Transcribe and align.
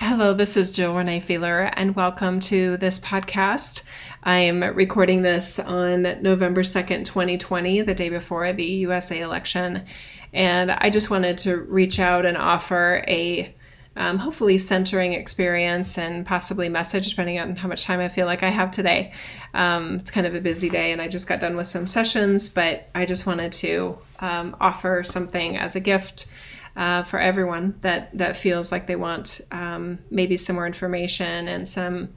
Hello, 0.00 0.32
this 0.32 0.56
is 0.56 0.70
Jill 0.70 0.94
Renee 0.94 1.18
Feeler, 1.18 1.72
and 1.72 1.96
welcome 1.96 2.38
to 2.38 2.76
this 2.76 3.00
podcast. 3.00 3.82
I'm 4.22 4.62
recording 4.62 5.22
this 5.22 5.58
on 5.58 6.22
November 6.22 6.62
2nd, 6.62 7.04
2020, 7.04 7.82
the 7.82 7.94
day 7.94 8.08
before 8.08 8.52
the 8.52 8.64
USA 8.64 9.18
election. 9.18 9.84
And 10.32 10.70
I 10.70 10.88
just 10.88 11.10
wanted 11.10 11.36
to 11.38 11.56
reach 11.56 11.98
out 11.98 12.26
and 12.26 12.36
offer 12.36 13.02
a 13.08 13.52
um, 13.96 14.18
hopefully 14.18 14.56
centering 14.56 15.14
experience 15.14 15.98
and 15.98 16.24
possibly 16.24 16.68
message, 16.68 17.08
depending 17.08 17.40
on 17.40 17.56
how 17.56 17.66
much 17.66 17.82
time 17.82 17.98
I 17.98 18.06
feel 18.06 18.26
like 18.26 18.44
I 18.44 18.50
have 18.50 18.70
today. 18.70 19.12
Um, 19.52 19.96
it's 19.96 20.12
kind 20.12 20.28
of 20.28 20.36
a 20.36 20.40
busy 20.40 20.70
day, 20.70 20.92
and 20.92 21.02
I 21.02 21.08
just 21.08 21.26
got 21.26 21.40
done 21.40 21.56
with 21.56 21.66
some 21.66 21.88
sessions, 21.88 22.48
but 22.48 22.88
I 22.94 23.04
just 23.04 23.26
wanted 23.26 23.50
to 23.54 23.98
um, 24.20 24.56
offer 24.60 25.02
something 25.02 25.56
as 25.56 25.74
a 25.74 25.80
gift. 25.80 26.32
Uh, 26.78 27.02
for 27.02 27.18
everyone 27.18 27.74
that 27.80 28.16
that 28.16 28.36
feels 28.36 28.70
like 28.70 28.86
they 28.86 28.94
want 28.94 29.40
um, 29.50 29.98
maybe 30.12 30.36
some 30.36 30.54
more 30.54 30.64
information 30.64 31.48
and 31.48 31.66
some 31.66 32.08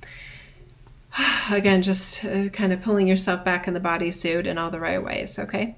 again 1.52 1.82
just 1.82 2.24
uh, 2.24 2.48
kind 2.50 2.72
of 2.72 2.80
pulling 2.80 3.08
yourself 3.08 3.44
back 3.44 3.68
in 3.68 3.74
the 3.74 3.80
bodysuit 3.80 4.46
in 4.46 4.60
all 4.60 4.70
the 4.70 4.80
right 4.80 5.04
ways 5.04 5.40
okay 5.40 5.76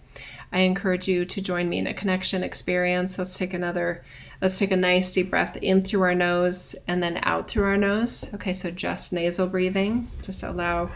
I 0.53 0.59
encourage 0.59 1.07
you 1.07 1.25
to 1.25 1.41
join 1.41 1.67
me 1.67 1.79
in 1.79 1.87
a 1.87 1.95
connection 1.95 2.43
experience. 2.43 3.17
Let's 3.17 3.35
take 3.35 3.55
another, 3.55 4.03
let's 4.39 4.59
take 4.59 4.71
a 4.71 4.77
nice 4.77 5.11
deep 5.11 5.31
breath 5.31 5.57
in 5.57 5.81
through 5.81 6.03
our 6.03 6.13
nose 6.13 6.75
and 6.87 7.01
then 7.01 7.19
out 7.23 7.49
through 7.49 7.63
our 7.63 7.77
nose. 7.77 8.31
Okay, 8.35 8.53
so 8.53 8.69
just 8.69 9.11
nasal 9.11 9.47
breathing. 9.47 10.11
Just 10.21 10.43
allow 10.43 10.91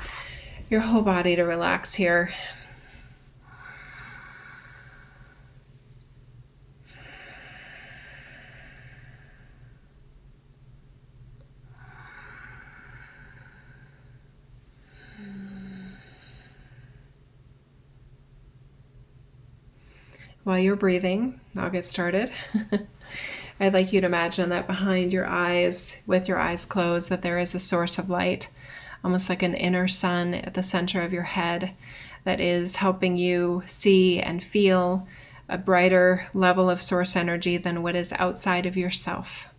your 0.70 0.81
whole 0.81 1.01
body 1.01 1.35
to 1.35 1.41
relax 1.41 1.95
here. 1.95 2.31
While 20.48 20.59
you're 20.59 20.77
breathing, 20.77 21.41
I'll 21.57 21.70
get 21.70 21.85
started. 21.85 22.31
I'd 23.59 23.73
like 23.73 23.91
you 23.91 23.99
to 23.99 24.07
imagine 24.07 24.48
that 24.48 24.65
behind 24.65 25.12
your 25.12 25.27
eyes, 25.27 26.01
with 26.07 26.29
your 26.29 26.39
eyes 26.39 26.63
closed, 26.63 27.09
that 27.09 27.21
there 27.21 27.37
is 27.37 27.54
a 27.54 27.59
source 27.59 27.98
of 27.98 28.09
light, 28.09 28.48
almost 29.04 29.27
like 29.27 29.43
an 29.43 29.55
inner 29.55 29.89
sun 29.89 30.34
at 30.34 30.54
the 30.54 30.63
center 30.63 31.01
of 31.01 31.12
your 31.12 31.23
head 31.23 31.73
that 32.23 32.39
is 32.39 32.77
helping 32.77 33.17
you 33.17 33.62
see 33.67 34.21
and 34.21 34.41
feel 34.41 35.05
a 35.49 35.57
brighter 35.57 36.26
level 36.34 36.70
of 36.70 36.82
source 36.82 37.17
energy 37.17 37.57
than 37.57 37.84
what 37.84 37.98
is 37.98 38.13
outside 38.13 38.65
of 38.65 38.77
yourself. 38.77 39.49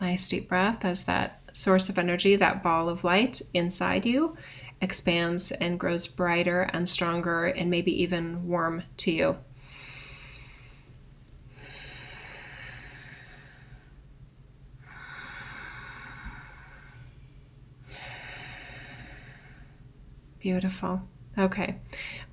Nice 0.00 0.30
deep 0.30 0.48
breath 0.48 0.82
as 0.82 1.04
that 1.04 1.42
source 1.52 1.90
of 1.90 1.98
energy, 1.98 2.36
that 2.36 2.62
ball 2.62 2.88
of 2.88 3.04
light 3.04 3.42
inside 3.52 4.06
you, 4.06 4.34
expands 4.80 5.52
and 5.52 5.78
grows 5.78 6.06
brighter 6.06 6.70
and 6.72 6.88
stronger 6.88 7.48
and 7.48 7.70
maybe 7.70 8.02
even 8.02 8.48
warm 8.48 8.82
to 8.96 9.12
you. 9.12 9.36
Beautiful. 20.42 21.00
Okay. 21.38 21.76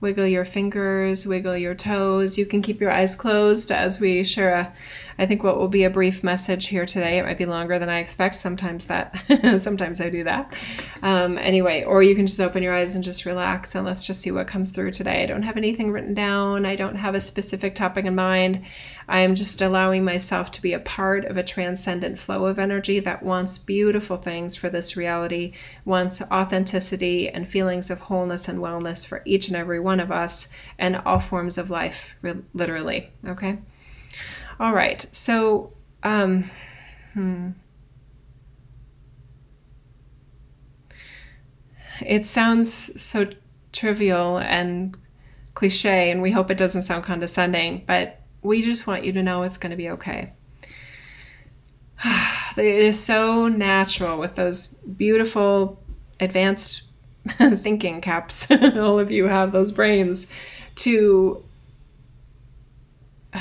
Wiggle 0.02 0.28
your 0.28 0.46
fingers, 0.46 1.28
wiggle 1.28 1.58
your 1.58 1.76
toes. 1.76 2.38
You 2.38 2.46
can 2.46 2.62
keep 2.62 2.80
your 2.80 2.90
eyes 2.90 3.18
closed 3.18 3.70
as 3.70 4.00
we 4.00 4.24
share 4.24 4.54
a, 4.54 4.74
I 5.18 5.26
think 5.26 5.44
what 5.44 5.58
will 5.58 5.68
be 5.68 5.84
a 5.84 5.90
brief 5.90 6.24
message 6.24 6.68
here 6.68 6.86
today. 6.86 7.18
It 7.18 7.26
might 7.26 7.38
be 7.38 7.46
longer 7.46 7.78
than 7.78 7.90
I 7.90 8.00
expect. 8.00 8.38
Sometimes 8.38 8.86
that, 8.86 9.22
sometimes 9.58 10.00
I 10.00 10.10
do 10.10 10.24
that. 10.24 10.54
Um, 11.02 11.38
anyway, 11.38 11.84
or 11.84 12.02
you 12.02 12.16
can 12.16 12.28
just 12.28 12.40
open 12.40 12.64
your 12.64 12.74
eyes 12.74 12.96
and 12.96 13.04
just 13.04 13.26
relax 13.26 13.76
and 13.76 13.86
let's 13.86 14.08
just 14.08 14.22
see 14.22 14.32
what 14.32 14.48
comes 14.48 14.72
through 14.72 14.92
today. 14.92 15.24
I 15.24 15.26
don't 15.26 15.44
have 15.44 15.58
anything 15.58 15.92
written 15.92 16.14
down. 16.14 16.66
I 16.66 16.78
don't 16.78 16.96
have 16.96 17.16
a 17.16 17.20
specific 17.20 17.76
topic 17.76 18.06
in 18.06 18.16
mind. 18.16 18.64
I 19.10 19.22
am 19.22 19.34
just 19.34 19.60
allowing 19.62 20.06
myself 20.06 20.52
to 20.52 20.62
be 20.62 20.74
a 20.74 20.80
part 20.80 21.26
of 21.26 21.36
a 21.36 21.44
transcendent 21.44 22.20
flow 22.20 22.46
of 22.46 22.60
energy 22.60 23.00
that 23.00 23.24
wants 23.24 23.58
beautiful 23.58 24.18
things 24.18 24.56
for 24.56 24.70
this 24.70 24.96
reality, 24.96 25.54
wants 25.84 26.22
authenticity 26.22 27.28
and 27.28 27.48
feelings 27.48 27.90
of 27.90 28.00
wholeness 28.00 28.48
and 28.48 28.60
wellness 28.60 29.08
for 29.08 29.24
each 29.26 29.48
and 29.48 29.58
every 29.58 29.80
one 29.80 29.89
of 29.98 30.12
us 30.12 30.50
and 30.78 30.98
all 30.98 31.20
forms 31.20 31.58
of 31.58 31.70
life, 31.70 32.14
literally. 32.54 33.10
Okay. 33.26 33.58
All 34.60 34.74
right. 34.74 35.06
So, 35.12 35.72
um, 36.04 36.52
hmm. 37.14 37.52
It 42.06 42.26
sounds 42.26 43.02
so 43.02 43.26
trivial 43.72 44.38
and 44.40 44.98
cliche, 45.54 46.12
and 46.12 46.22
we 46.22 46.32
hope 46.32 46.52
it 46.52 46.58
doesn't 46.58 46.84
sound 46.84 47.04
condescending, 47.04 47.84
but 47.88 48.22
we 48.42 48.62
just 48.62 48.88
want 48.88 49.04
you 49.04 49.12
to 49.14 49.24
know 49.24 49.44
it's 49.44 49.58
going 49.58 49.72
to 49.72 49.78
be 49.78 49.90
okay. 49.90 50.34
it 52.58 52.66
is 52.66 53.02
so 53.02 53.48
natural 53.48 54.18
with 54.18 54.36
those 54.36 54.68
beautiful 54.68 55.82
advanced 56.20 56.84
thinking 57.56 58.02
caps. 58.02 58.50
All 58.52 59.00
of 59.00 59.12
you 59.12 59.26
have 59.26 59.52
those 59.52 59.72
brains 59.72 60.28
to 60.76 61.44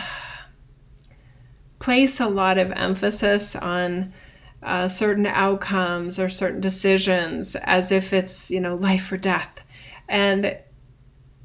place 1.78 2.20
a 2.20 2.28
lot 2.28 2.58
of 2.58 2.72
emphasis 2.72 3.56
on 3.56 4.12
uh, 4.62 4.88
certain 4.88 5.26
outcomes 5.26 6.18
or 6.18 6.28
certain 6.28 6.60
decisions 6.60 7.54
as 7.56 7.92
if 7.92 8.12
it's 8.12 8.50
you 8.50 8.60
know 8.60 8.74
life 8.74 9.10
or 9.12 9.16
death 9.16 9.64
and 10.08 10.56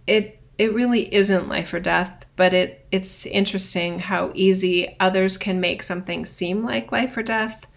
it 0.07 0.41
it 0.57 0.73
really 0.73 1.13
isn't 1.13 1.47
life 1.47 1.73
or 1.73 1.79
death 1.79 2.25
but 2.35 2.53
it 2.55 2.85
it's 2.91 3.27
interesting 3.27 3.99
how 3.99 4.31
easy 4.33 4.95
others 4.99 5.37
can 5.37 5.59
make 5.59 5.83
something 5.83 6.25
seem 6.25 6.65
like 6.65 6.91
life 6.91 7.15
or 7.15 7.21
death 7.21 7.67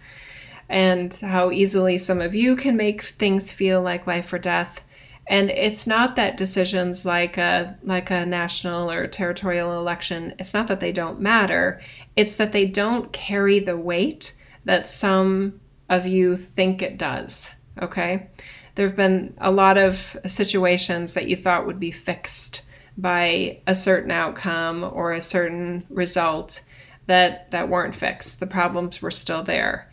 and 0.69 1.13
how 1.15 1.51
easily 1.51 1.97
some 1.97 2.21
of 2.21 2.35
you 2.35 2.55
can 2.55 2.75
make 2.75 3.01
things 3.01 3.51
feel 3.51 3.81
like 3.81 4.07
life 4.07 4.31
or 4.33 4.39
death 4.39 4.81
and 5.29 5.49
it's 5.49 5.85
not 5.85 6.15
that 6.15 6.37
decisions 6.37 7.05
like 7.05 7.37
a 7.37 7.77
like 7.83 8.09
a 8.11 8.25
national 8.25 8.89
or 8.89 9.07
territorial 9.07 9.77
election, 9.77 10.33
it's 10.39 10.53
not 10.53 10.67
that 10.67 10.79
they 10.79 10.93
don't 10.93 11.19
matter, 11.19 11.81
it's 12.15 12.37
that 12.37 12.53
they 12.53 12.65
don't 12.65 13.11
carry 13.11 13.59
the 13.59 13.77
weight 13.77 14.33
that 14.65 14.87
some 14.87 15.59
of 15.89 16.07
you 16.07 16.37
think 16.37 16.81
it 16.81 16.97
does. 16.97 17.53
Okay? 17.81 18.29
There 18.75 18.87
have 18.87 18.95
been 18.95 19.33
a 19.39 19.51
lot 19.51 19.77
of 19.77 20.17
situations 20.25 21.13
that 21.13 21.27
you 21.27 21.35
thought 21.35 21.67
would 21.67 21.79
be 21.79 21.91
fixed 21.91 22.61
by 22.97 23.59
a 23.67 23.75
certain 23.75 24.11
outcome 24.11 24.83
or 24.83 25.11
a 25.13 25.21
certain 25.21 25.85
result 25.89 26.63
that 27.07 27.51
that 27.51 27.69
weren't 27.69 27.95
fixed. 27.95 28.39
The 28.39 28.47
problems 28.47 29.01
were 29.01 29.11
still 29.11 29.43
there, 29.43 29.86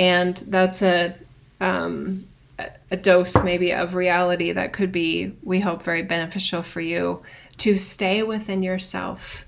and 0.00 0.38
that's 0.46 0.80
a 0.80 1.14
um, 1.60 2.26
a 2.90 2.96
dose 2.96 3.44
maybe 3.44 3.72
of 3.72 3.94
reality 3.94 4.50
that 4.52 4.72
could 4.72 4.90
be, 4.90 5.36
we 5.42 5.60
hope, 5.60 5.82
very 5.82 6.02
beneficial 6.02 6.62
for 6.62 6.80
you 6.80 7.22
to 7.58 7.76
stay 7.76 8.22
within 8.22 8.62
yourself 8.62 9.44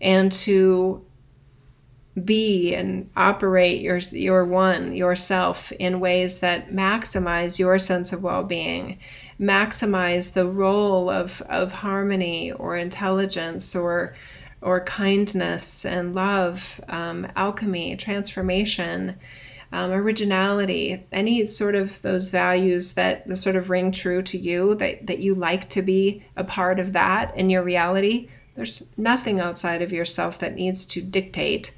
and 0.00 0.32
to 0.32 1.04
be 2.24 2.74
and 2.74 3.08
operate 3.16 3.80
your 3.80 3.98
your 3.98 4.44
one 4.44 4.94
yourself 4.94 5.72
in 5.72 5.98
ways 5.98 6.40
that 6.40 6.70
maximize 6.70 7.58
your 7.58 7.76
sense 7.76 8.12
of 8.12 8.22
well-being 8.22 8.96
maximize 9.40 10.32
the 10.32 10.46
role 10.46 11.10
of 11.10 11.42
of 11.48 11.72
harmony 11.72 12.52
or 12.52 12.76
intelligence 12.76 13.74
or 13.74 14.14
or 14.62 14.84
kindness 14.84 15.84
and 15.84 16.14
love 16.14 16.80
um, 16.88 17.26
alchemy 17.34 17.96
transformation 17.96 19.18
um, 19.74 19.90
originality, 19.90 21.04
any 21.10 21.44
sort 21.46 21.74
of 21.74 22.00
those 22.02 22.30
values 22.30 22.92
that 22.92 23.26
the 23.26 23.34
sort 23.34 23.56
of 23.56 23.70
ring 23.70 23.90
true 23.90 24.22
to 24.22 24.38
you, 24.38 24.76
that, 24.76 25.04
that 25.08 25.18
you 25.18 25.34
like 25.34 25.68
to 25.70 25.82
be 25.82 26.24
a 26.36 26.44
part 26.44 26.78
of 26.78 26.92
that 26.92 27.36
in 27.36 27.50
your 27.50 27.64
reality, 27.64 28.28
there's 28.54 28.84
nothing 28.96 29.40
outside 29.40 29.82
of 29.82 29.92
yourself 29.92 30.38
that 30.38 30.54
needs 30.54 30.86
to 30.86 31.02
dictate 31.02 31.72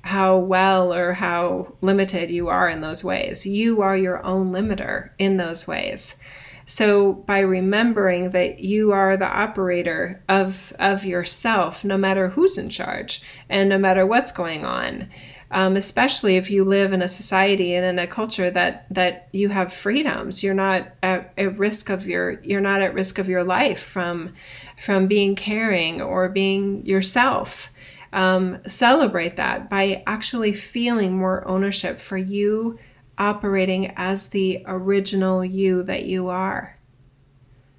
how 0.00 0.38
well 0.38 0.94
or 0.94 1.12
how 1.12 1.70
limited 1.82 2.30
you 2.30 2.48
are 2.48 2.70
in 2.70 2.80
those 2.80 3.04
ways. 3.04 3.44
You 3.44 3.82
are 3.82 3.98
your 3.98 4.24
own 4.24 4.50
limiter 4.50 5.10
in 5.18 5.36
those 5.36 5.68
ways. 5.68 6.18
So 6.64 7.12
by 7.12 7.40
remembering 7.40 8.30
that 8.30 8.60
you 8.60 8.92
are 8.92 9.18
the 9.18 9.30
operator 9.30 10.22
of 10.30 10.72
of 10.78 11.04
yourself 11.04 11.84
no 11.84 11.98
matter 11.98 12.28
who's 12.28 12.56
in 12.56 12.70
charge 12.70 13.20
and 13.50 13.68
no 13.68 13.76
matter 13.76 14.06
what's 14.06 14.32
going 14.32 14.64
on, 14.64 15.10
um, 15.52 15.76
especially 15.76 16.36
if 16.36 16.50
you 16.50 16.64
live 16.64 16.94
in 16.94 17.02
a 17.02 17.08
society 17.08 17.74
and 17.74 17.84
in 17.84 17.98
a 17.98 18.06
culture 18.06 18.50
that 18.50 18.86
that 18.90 19.28
you 19.32 19.50
have 19.50 19.72
freedoms. 19.72 20.42
You're 20.42 20.54
not 20.54 20.88
at, 21.02 21.32
at 21.36 21.58
risk 21.58 21.90
of 21.90 22.06
your 22.06 22.40
you're 22.42 22.62
not 22.62 22.80
at 22.80 22.94
risk 22.94 23.18
of 23.18 23.28
your 23.28 23.44
life 23.44 23.80
from 23.80 24.32
from 24.80 25.06
being 25.06 25.36
caring 25.36 26.00
or 26.00 26.30
being 26.30 26.84
yourself. 26.86 27.70
Um, 28.14 28.60
celebrate 28.66 29.36
that 29.36 29.70
by 29.70 30.02
actually 30.06 30.52
feeling 30.54 31.16
more 31.16 31.46
ownership 31.46 31.98
for 31.98 32.16
you 32.16 32.78
operating 33.18 33.92
as 33.96 34.28
the 34.28 34.62
original 34.66 35.44
you 35.44 35.82
that 35.84 36.04
you 36.04 36.28
are, 36.28 36.76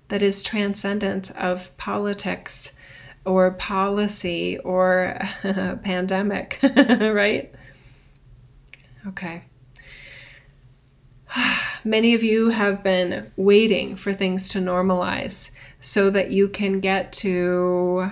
that 0.08 0.22
is 0.22 0.42
transcendent 0.42 1.32
of 1.32 1.76
politics 1.78 2.76
or 3.26 3.52
policy 3.52 4.58
or 4.60 5.20
pandemic, 5.84 6.60
right? 6.88 7.54
Okay. 9.08 9.44
Many 11.84 12.14
of 12.14 12.24
you 12.24 12.50
have 12.50 12.84
been 12.84 13.32
waiting 13.36 13.96
for 13.96 14.14
things 14.14 14.50
to 14.50 14.60
normalize 14.60 15.52
so 15.82 16.10
that 16.10 16.32
you 16.32 16.48
can 16.48 16.80
get 16.80 17.12
to 17.14 18.10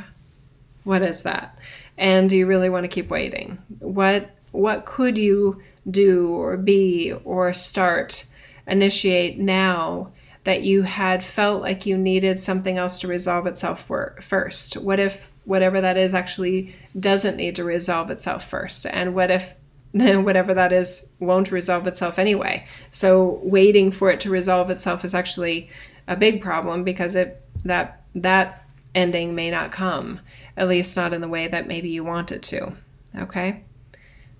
what 0.83 1.01
is 1.01 1.23
that? 1.23 1.57
And 1.97 2.29
do 2.29 2.37
you 2.37 2.47
really 2.47 2.69
want 2.69 2.83
to 2.83 2.89
keep 2.89 3.09
waiting? 3.09 3.59
What 3.79 4.31
what 4.51 4.85
could 4.85 5.17
you 5.17 5.61
do 5.89 6.29
or 6.29 6.57
be 6.57 7.13
or 7.23 7.53
start 7.53 8.25
initiate 8.67 9.39
now 9.39 10.11
that 10.43 10.63
you 10.63 10.81
had 10.81 11.23
felt 11.23 11.61
like 11.61 11.85
you 11.85 11.97
needed 11.97 12.39
something 12.39 12.77
else 12.77 12.99
to 12.99 13.07
resolve 13.07 13.45
itself 13.45 13.81
for, 13.85 14.17
first? 14.19 14.73
What 14.73 14.99
if 14.99 15.31
whatever 15.45 15.79
that 15.79 15.97
is 15.97 16.13
actually 16.13 16.75
doesn't 16.99 17.37
need 17.37 17.55
to 17.55 17.63
resolve 17.63 18.09
itself 18.09 18.43
first? 18.43 18.85
And 18.87 19.13
what 19.15 19.31
if 19.31 19.55
whatever 20.23 20.53
that 20.53 20.71
is 20.71 21.11
won't 21.19 21.51
resolve 21.51 21.87
itself 21.87 22.17
anyway. 22.17 22.65
So 22.91 23.39
waiting 23.43 23.91
for 23.91 24.09
it 24.09 24.19
to 24.21 24.29
resolve 24.29 24.69
itself 24.69 25.03
is 25.03 25.13
actually 25.13 25.69
a 26.07 26.15
big 26.15 26.41
problem 26.41 26.83
because 26.83 27.15
it 27.15 27.41
that 27.65 28.03
that 28.15 28.65
ending 28.95 29.35
may 29.35 29.51
not 29.51 29.71
come, 29.71 30.19
at 30.57 30.67
least 30.67 30.95
not 30.95 31.13
in 31.13 31.21
the 31.21 31.27
way 31.27 31.47
that 31.47 31.67
maybe 31.67 31.89
you 31.89 32.03
want 32.03 32.31
it 32.31 32.43
to. 32.43 32.73
Okay? 33.17 33.63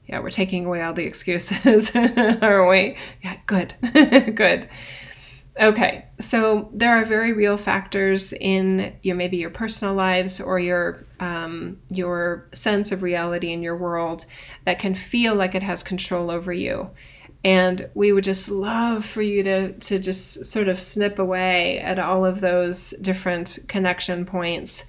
Yeah, 0.08 0.20
we're 0.20 0.30
taking 0.30 0.66
away 0.66 0.82
all 0.82 0.94
the 0.94 1.06
excuses, 1.06 1.92
aren't 1.96 2.70
we? 2.70 2.98
Yeah, 3.24 3.38
good. 3.46 3.74
good. 4.36 4.68
Okay, 5.60 6.06
so 6.18 6.70
there 6.74 6.96
are 6.96 7.04
very 7.04 7.34
real 7.34 7.58
factors 7.58 8.32
in 8.32 8.96
your 9.04 9.18
maybe 9.18 9.36
your 9.36 9.50
personal 9.50 9.94
lives 9.94 10.40
or 10.40 10.60
your 10.60 11.06
um, 11.20 11.78
your 11.90 12.48
sense 12.54 12.94
of 12.94 13.04
reality 13.04 13.52
in 13.52 13.62
your 13.62 13.76
world 13.76 14.26
that 14.66 14.80
can 14.80 14.96
feel 14.96 15.36
like 15.36 15.54
it 15.54 15.62
has 15.62 15.84
control 15.84 16.32
over 16.32 16.54
you, 16.54 16.90
and 17.44 17.90
we 17.96 18.14
would 18.14 18.24
just 18.24 18.48
love 18.48 19.04
for 19.04 19.22
you 19.22 19.44
to 19.44 19.74
to 19.74 20.00
just 20.00 20.46
sort 20.46 20.70
of 20.70 20.80
snip 20.80 21.20
away 21.20 21.80
at 21.80 22.00
all 22.00 22.26
of 22.26 22.40
those 22.40 22.92
different 23.02 23.60
connection 23.68 24.26
points 24.26 24.86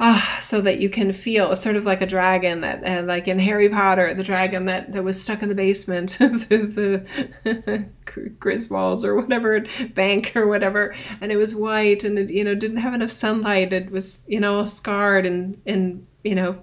ah, 0.00 0.38
so 0.40 0.60
that 0.60 0.78
you 0.78 0.88
can 0.88 1.12
feel 1.12 1.54
sort 1.56 1.76
of 1.76 1.84
like 1.84 2.00
a 2.00 2.06
dragon 2.06 2.60
that, 2.60 2.86
uh, 2.86 3.02
like 3.04 3.28
in 3.28 3.38
Harry 3.38 3.68
Potter, 3.68 4.14
the 4.14 4.22
dragon 4.22 4.66
that, 4.66 4.92
that 4.92 5.02
was 5.02 5.20
stuck 5.20 5.42
in 5.42 5.48
the 5.48 5.54
basement 5.54 6.20
of 6.20 6.48
the, 6.48 7.04
the 7.44 7.88
Griswolds 8.04 9.04
or 9.04 9.16
whatever 9.16 9.64
bank 9.94 10.32
or 10.34 10.46
whatever, 10.46 10.94
and 11.20 11.32
it 11.32 11.36
was 11.36 11.54
white 11.54 12.04
and 12.04 12.18
it, 12.18 12.30
you 12.30 12.44
know 12.44 12.54
didn't 12.54 12.78
have 12.78 12.94
enough 12.94 13.10
sunlight. 13.10 13.72
It 13.72 13.90
was 13.90 14.24
you 14.28 14.40
know 14.40 14.64
scarred 14.64 15.26
and 15.26 15.60
and 15.66 16.06
you 16.24 16.34
know 16.34 16.62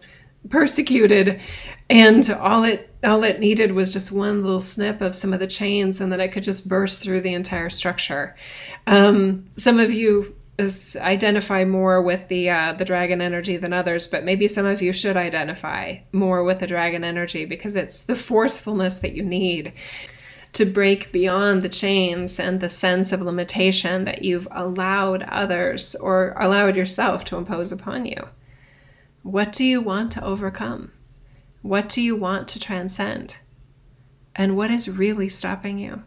persecuted, 0.50 1.42
and 1.90 2.30
all 2.40 2.64
it 2.64 2.90
all 3.04 3.24
it 3.24 3.40
needed 3.40 3.74
was 3.74 3.94
just 3.94 4.12
one 4.12 4.44
little 4.44 4.62
snip 4.62 5.02
of 5.02 5.16
some 5.16 5.34
of 5.34 5.40
the 5.40 5.48
chains, 5.48 6.02
and 6.02 6.12
then 6.12 6.20
it 6.20 6.32
could 6.32 6.44
just 6.44 6.68
burst 6.68 7.02
through 7.02 7.22
the 7.22 7.34
entire 7.34 7.70
structure. 7.70 8.36
Um, 8.88 9.46
some 9.56 9.80
of 9.80 9.92
you 9.92 10.36
is 10.58 10.96
identify 11.02 11.66
more 11.66 12.02
with 12.02 12.28
the 12.30 12.50
uh, 12.50 12.74
the 12.74 12.86
dragon 12.86 13.22
energy 13.22 13.58
than 13.58 13.74
others, 13.74 14.08
but 14.08 14.24
maybe 14.24 14.48
some 14.48 14.66
of 14.66 14.82
you 14.82 14.94
should 14.94 15.18
identify 15.18 15.98
more 16.12 16.44
with 16.44 16.60
the 16.60 16.68
dragon 16.68 17.04
energy 17.04 17.46
because 17.46 17.76
it's 17.76 18.06
the 18.06 18.16
forcefulness 18.16 19.00
that 19.00 19.14
you 19.14 19.24
need 19.24 19.74
to 20.54 20.66
break 20.66 21.12
beyond 21.12 21.62
the 21.62 21.70
chains 21.70 22.40
and 22.40 22.62
the 22.62 22.70
sense 22.70 23.12
of 23.12 23.22
limitation 23.22 24.06
that 24.06 24.22
you've 24.22 24.48
allowed 24.52 25.24
others 25.24 25.96
or 25.96 26.34
allowed 26.40 26.78
yourself 26.78 27.26
to 27.26 27.36
impose 27.36 27.74
upon 27.74 28.06
you. 28.06 28.30
What 29.24 29.52
do 29.52 29.66
you 29.66 29.82
want 29.82 30.14
to 30.14 30.24
overcome? 30.24 30.94
What 31.62 31.90
do 31.90 32.02
you 32.02 32.16
want 32.16 32.48
to 32.50 32.60
transcend? 32.60 33.38
And 34.34 34.56
what 34.56 34.72
is 34.72 34.88
really 34.88 35.28
stopping 35.28 35.78
you? 35.78 36.04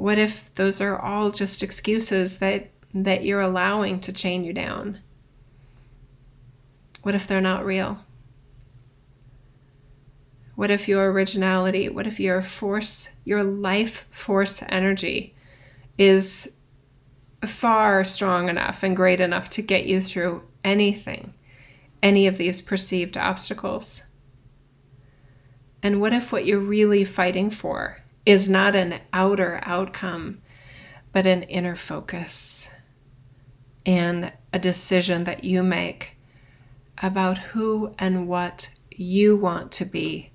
What 0.00 0.16
if 0.16 0.54
those 0.54 0.80
are 0.80 0.98
all 0.98 1.30
just 1.30 1.62
excuses 1.62 2.38
that 2.38 2.70
that 2.94 3.22
you're 3.22 3.42
allowing 3.42 4.00
to 4.00 4.14
chain 4.14 4.44
you 4.44 4.54
down? 4.54 4.98
What 7.02 7.14
if 7.14 7.26
they're 7.26 7.42
not 7.42 7.66
real? 7.66 7.98
What 10.54 10.70
if 10.70 10.88
your 10.88 11.12
originality, 11.12 11.90
what 11.90 12.06
if 12.06 12.18
your 12.18 12.40
force, 12.40 13.10
your 13.26 13.44
life 13.44 14.06
force 14.10 14.62
energy 14.70 15.34
is 15.98 16.50
far 17.44 18.02
strong 18.02 18.48
enough 18.48 18.82
and 18.82 18.96
great 18.96 19.20
enough 19.20 19.50
to 19.50 19.60
get 19.60 19.84
you 19.84 20.00
through 20.00 20.42
anything, 20.64 21.34
any 22.02 22.26
of 22.26 22.38
these 22.38 22.62
perceived 22.62 23.18
obstacles? 23.18 24.04
And 25.82 26.00
what 26.00 26.14
if 26.14 26.32
what 26.32 26.46
you're 26.46 26.58
really 26.58 27.04
fighting 27.04 27.50
for 27.50 27.98
is 28.26 28.50
not 28.50 28.74
an 28.74 29.00
outer 29.12 29.60
outcome, 29.62 30.40
but 31.12 31.26
an 31.26 31.42
inner 31.44 31.76
focus 31.76 32.70
and 33.86 34.32
a 34.52 34.58
decision 34.58 35.24
that 35.24 35.44
you 35.44 35.62
make 35.62 36.16
about 37.02 37.38
who 37.38 37.94
and 37.98 38.28
what 38.28 38.70
you 38.90 39.36
want 39.36 39.72
to 39.72 39.84
be 39.84 40.30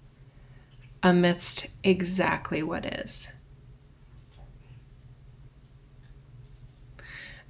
amidst 1.03 1.67
exactly 1.83 2.63
what 2.63 2.85
is. 2.85 3.31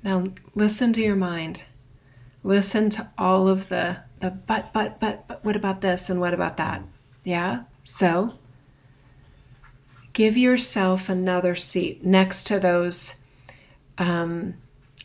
Now, 0.03 0.23
listen 0.53 0.93
to 0.93 1.01
your 1.01 1.15
mind. 1.15 1.63
Listen 2.43 2.91
to 2.91 3.09
all 3.17 3.47
of 3.47 3.69
the, 3.69 3.97
the 4.19 4.29
but, 4.29 4.71
but, 4.71 4.99
but, 4.99 5.27
but, 5.27 5.43
what 5.43 5.55
about 5.55 5.81
this 5.81 6.11
and 6.11 6.19
what 6.19 6.33
about 6.33 6.57
that? 6.57 6.83
Yeah? 7.23 7.63
So, 7.85 8.33
give 10.15 10.37
yourself 10.37 11.09
another 11.09 11.55
seat 11.55 12.03
next 12.03 12.45
to 12.45 12.57
those 12.57 13.17
um, 13.99 14.55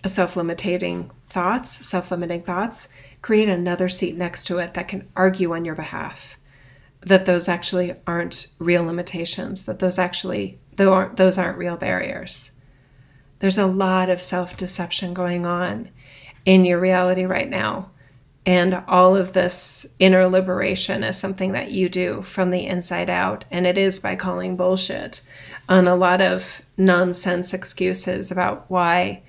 self 0.06 0.36
limiting 0.36 1.10
thoughts, 1.28 1.86
self 1.86 2.10
limiting 2.10 2.42
thoughts. 2.42 2.88
Create 3.20 3.50
another 3.50 3.90
seat 3.90 4.16
next 4.16 4.44
to 4.44 4.58
it 4.58 4.72
that 4.72 4.88
can 4.88 5.06
argue 5.14 5.52
on 5.52 5.66
your 5.66 5.74
behalf 5.74 6.38
that 7.02 7.26
those 7.26 7.48
actually 7.48 7.94
aren't 8.06 8.46
real 8.58 8.84
limitations, 8.84 9.64
that 9.64 9.78
those 9.78 9.98
actually 9.98 10.58
those 10.76 11.36
aren't 11.36 11.58
real 11.58 11.76
barriers. 11.76 12.52
There's 13.40 13.58
a 13.58 13.66
lot 13.66 14.08
of 14.08 14.22
self 14.22 14.56
deception 14.56 15.12
going 15.12 15.44
on 15.44 15.90
in 16.46 16.64
your 16.64 16.78
reality 16.78 17.24
right 17.24 17.50
now 17.50 17.90
and 18.46 18.82
all 18.88 19.16
of 19.16 19.32
this 19.32 19.86
inner 19.98 20.26
liberation 20.26 21.04
is 21.04 21.16
something 21.16 21.52
that 21.52 21.70
you 21.70 21.88
do 21.88 22.22
from 22.22 22.50
the 22.50 22.66
inside 22.66 23.10
out. 23.10 23.44
And 23.50 23.66
it 23.66 23.76
is 23.76 24.00
by 24.00 24.16
calling 24.16 24.56
bullshit 24.56 25.22
on 25.68 25.86
a 25.86 25.94
lot 25.94 26.20
of 26.20 26.62
nonsense 26.76 27.52
excuses 27.52 28.30
about 28.30 28.70
why 28.70 29.22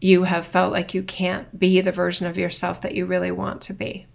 you 0.00 0.24
have 0.24 0.46
felt 0.46 0.72
like 0.72 0.94
you 0.94 1.02
can't 1.02 1.58
be 1.58 1.80
the 1.80 1.92
version 1.92 2.26
of 2.26 2.38
yourself 2.38 2.82
that 2.82 2.94
you 2.94 3.06
really 3.06 3.32
want 3.32 3.62
to 3.62 3.72
be. 3.72 4.06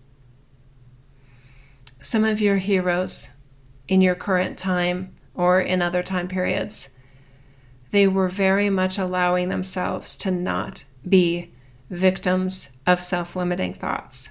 Some 2.02 2.24
of 2.24 2.40
your 2.40 2.58
heroes 2.58 3.36
in 3.88 4.02
your 4.02 4.16
current 4.16 4.58
time 4.58 5.14
or 5.34 5.60
in 5.60 5.82
other 5.82 6.04
time 6.04 6.28
periods, 6.28 6.96
they 7.92 8.08
were 8.08 8.30
very 8.30 8.70
much 8.70 8.98
allowing 8.98 9.50
themselves 9.50 10.16
to 10.18 10.32
not 10.32 10.86
be 11.08 11.52
victims 11.92 12.78
of 12.88 13.02
self 13.02 13.36
limiting 13.36 13.74
thoughts. 13.74 14.30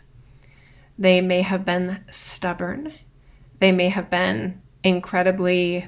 They 0.99 1.21
may 1.21 1.43
have 1.43 1.65
been 1.65 2.03
stubborn, 2.11 2.93
they 3.61 3.71
may 3.71 3.91
have 3.91 4.11
been 4.11 4.61
incredibly 4.83 5.87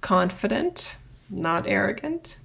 confident, 0.00 0.96
not 1.30 1.66
arrogant. 1.66 2.38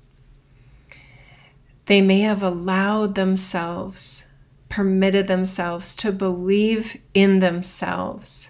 They 1.86 2.02
may 2.02 2.22
have 2.22 2.42
allowed 2.42 3.16
themselves, 3.16 4.28
permitted 4.70 5.28
themselves 5.28 5.96
to 5.98 6.12
believe 6.12 7.00
in 7.14 7.40
themselves 7.40 8.50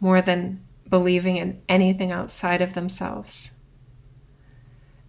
more 0.00 0.22
than 0.22 0.64
believing 0.88 1.36
in 1.36 1.60
anything 1.68 2.10
outside 2.10 2.62
of 2.62 2.72
themselves 2.72 3.52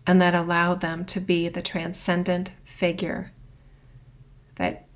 and 0.05 0.21
that 0.21 0.35
allow 0.35 0.73
them 0.75 1.05
to 1.05 1.19
be 1.19 1.47
the 1.49 1.61
transcendent 1.61 2.51
figure 2.63 3.31
that 4.55 4.87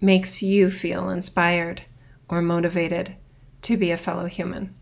makes 0.00 0.42
you 0.42 0.70
feel 0.70 1.08
inspired 1.08 1.82
or 2.28 2.42
motivated 2.42 3.14
to 3.62 3.76
be 3.76 3.90
a 3.90 3.96
fellow 3.96 4.26
human. 4.26 4.74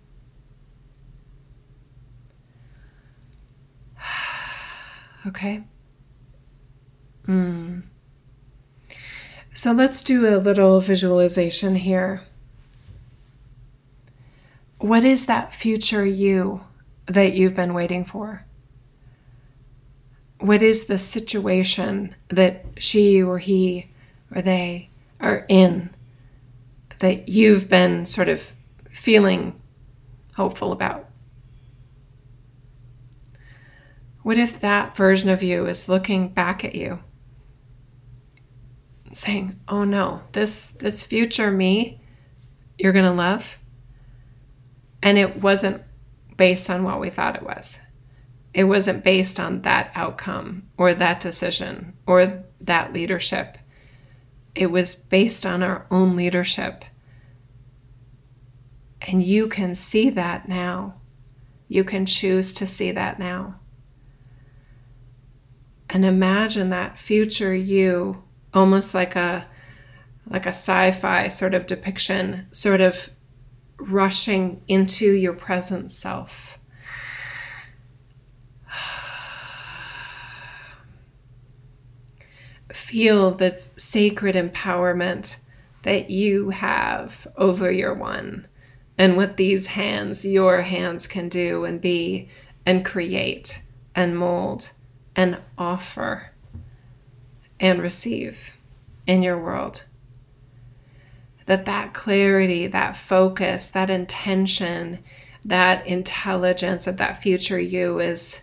okay? 5.27 5.63
Mm. 7.27 7.83
So 9.53 9.73
let's 9.73 10.03
do 10.03 10.35
a 10.35 10.39
little 10.39 10.81
visualization 10.81 11.75
here. 11.75 12.23
What 14.79 15.05
is 15.05 15.27
that 15.27 15.53
future 15.53 16.05
you 16.05 16.63
that 17.07 17.35
you've 17.35 17.55
been 17.55 17.75
waiting 17.75 18.05
for? 18.07 18.47
What 20.41 20.63
is 20.63 20.87
the 20.87 20.99
situation 20.99 22.15
that 22.29 22.65
she 22.79 23.23
or 23.23 23.39
he 23.39 23.91
or 24.35 24.43
they 24.43 24.89
are 25.21 25.45
in 25.49 25.91
that 27.01 27.29
you've 27.29 27.69
been 27.69 28.07
sort 28.07 28.29
of 28.29 28.53
feeling 28.91 29.61
hopeful 30.35 30.73
about? 30.73 31.09
What 34.23 34.39
if 34.39 34.61
that 34.61 34.97
version 34.97 35.29
of 35.31 35.43
you 35.43 35.67
is 35.67 35.89
looking 35.89 36.29
back 36.29 36.65
at 36.65 36.75
you 36.75 37.01
saying, 39.13 39.59
"Oh 39.69 39.85
no, 39.85 40.23
this 40.33 40.71
this 40.73 41.03
future 41.03 41.51
me 41.51 42.01
you're 42.81 42.93
going 42.93 43.05
to 43.05 43.11
love 43.11 43.59
and 45.03 45.19
it 45.19 45.43
wasn't 45.43 45.83
based 46.37 46.71
on 46.71 46.83
what 46.83 47.01
we 47.01 47.11
thought 47.11 47.37
it 47.37 47.43
was. 47.43 47.79
It 48.53 48.65
wasn't 48.65 49.05
based 49.05 49.39
on 49.39 49.63
that 49.63 49.93
outcome 49.95 50.65
or 50.77 50.93
that 50.95 51.21
decision 51.21 51.95
or 52.07 52.45
that 52.61 52.93
leadership. 52.93 53.59
It 54.55 54.67
was 54.67 54.95
based 54.95 55.47
on 55.47 55.63
our 55.63 55.87
own 55.91 56.17
leadership. 56.17 56.85
And 59.03 59.23
you 59.23 59.49
can 59.49 59.75
see 59.75 60.11
that 60.11 60.49
now. 60.49 60.95
You 61.69 61.85
can 61.85 62.05
choose 62.07 62.53
to 62.55 62.67
see 62.67 62.91
that 62.93 63.19
now. 63.19 63.61
And 65.89 66.05
imagine 66.05 66.71
that 66.71 66.99
future 66.99 67.55
you 67.55 68.23
almost 68.53 68.95
like 68.95 69.17
a 69.17 69.47
like 70.29 70.47
a 70.47 70.51
sci-fi 70.51 71.27
sort 71.29 71.55
of 71.55 71.67
depiction 71.67 72.47
sort 72.53 72.81
of 72.81 73.11
rushing 73.79 74.63
into 74.69 75.13
your 75.13 75.33
present 75.33 75.91
self. 75.91 76.60
Feel 82.73 83.31
the 83.31 83.59
sacred 83.77 84.35
empowerment 84.35 85.37
that 85.83 86.11
you 86.11 86.51
have 86.51 87.27
over 87.37 87.71
your 87.71 87.95
one 87.95 88.47
and 88.99 89.17
what 89.17 89.37
these 89.37 89.67
hands, 89.67 90.25
your 90.25 90.61
hands, 90.61 91.07
can 91.07 91.29
do 91.29 91.65
and 91.65 91.81
be 91.81 92.29
and 92.67 92.85
create 92.85 93.63
and 93.95 94.17
mold 94.17 94.71
and 95.17 95.39
offer 95.57 96.31
and 97.59 97.81
receive 97.81 98.53
in 99.07 99.23
your 99.23 99.39
world 99.39 99.85
that 101.51 101.65
that 101.65 101.93
clarity, 101.93 102.69
that 102.69 102.95
focus, 102.95 103.71
that 103.71 103.91
intention, 103.91 104.97
that 105.45 105.85
intelligence 105.85 106.87
of 106.87 106.99
that 106.99 107.21
future 107.21 107.59
you 107.59 107.99
is 107.99 108.43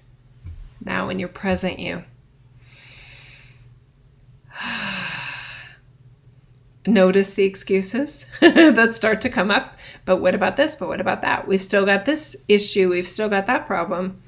now 0.83 1.07
in 1.07 1.17
your 1.17 1.29
present 1.29 1.79
you. 1.79 2.03
Notice 6.87 7.33
the 7.33 7.43
excuses 7.43 8.25
that 8.39 8.95
start 8.95 9.19
to 9.21 9.29
come 9.29 9.51
up. 9.51 9.77
But 10.05 10.17
what 10.17 10.33
about 10.33 10.55
this? 10.55 10.77
But 10.77 10.87
what 10.87 11.01
about 11.01 11.21
that? 11.21 11.45
We've 11.45 11.61
still 11.61 11.85
got 11.85 12.05
this 12.05 12.35
issue. 12.47 12.89
We've 12.89 13.07
still 13.07 13.27
got 13.27 13.45
that 13.47 13.67
problem. 13.67 14.21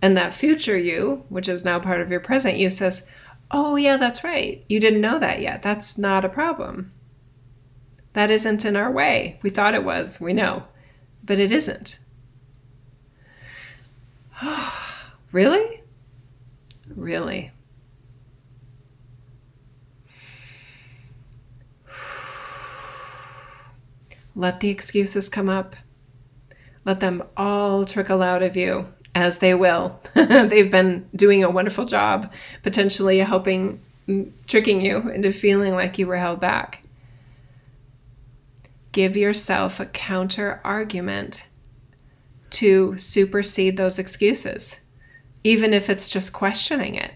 And 0.00 0.16
that 0.16 0.34
future 0.34 0.78
you, 0.78 1.24
which 1.28 1.48
is 1.48 1.64
now 1.64 1.78
part 1.78 2.00
of 2.00 2.10
your 2.10 2.20
present 2.20 2.56
you, 2.56 2.70
says, 2.70 3.10
Oh, 3.50 3.76
yeah, 3.76 3.98
that's 3.98 4.24
right. 4.24 4.64
You 4.68 4.80
didn't 4.80 5.02
know 5.02 5.18
that 5.18 5.40
yet. 5.40 5.62
That's 5.62 5.98
not 5.98 6.24
a 6.24 6.28
problem. 6.30 6.90
That 8.14 8.30
isn't 8.30 8.64
in 8.64 8.76
our 8.76 8.90
way. 8.90 9.38
We 9.42 9.50
thought 9.50 9.74
it 9.74 9.84
was, 9.84 10.18
we 10.18 10.32
know, 10.32 10.64
but 11.22 11.38
it 11.38 11.52
isn't. 11.52 11.98
really? 15.32 15.82
Really? 16.94 17.52
Let 24.36 24.60
the 24.60 24.68
excuses 24.68 25.28
come 25.28 25.48
up. 25.48 25.74
Let 26.84 27.00
them 27.00 27.24
all 27.36 27.84
trickle 27.84 28.22
out 28.22 28.44
of 28.44 28.56
you 28.56 28.86
as 29.16 29.38
they 29.38 29.54
will. 29.54 30.00
They've 30.14 30.70
been 30.70 31.08
doing 31.16 31.42
a 31.42 31.50
wonderful 31.50 31.86
job, 31.86 32.32
potentially 32.62 33.18
helping 33.18 33.80
tricking 34.46 34.80
you 34.80 35.10
into 35.10 35.32
feeling 35.32 35.74
like 35.74 35.98
you 35.98 36.06
were 36.06 36.16
held 36.16 36.38
back 36.38 36.86
give 38.96 39.14
yourself 39.14 39.78
a 39.78 39.84
counter 39.84 40.58
argument 40.64 41.46
to 42.48 42.96
supersede 42.96 43.76
those 43.76 43.98
excuses, 43.98 44.80
even 45.44 45.74
if 45.74 45.90
it's 45.90 46.08
just 46.08 46.32
questioning 46.32 46.94
it. 46.94 47.12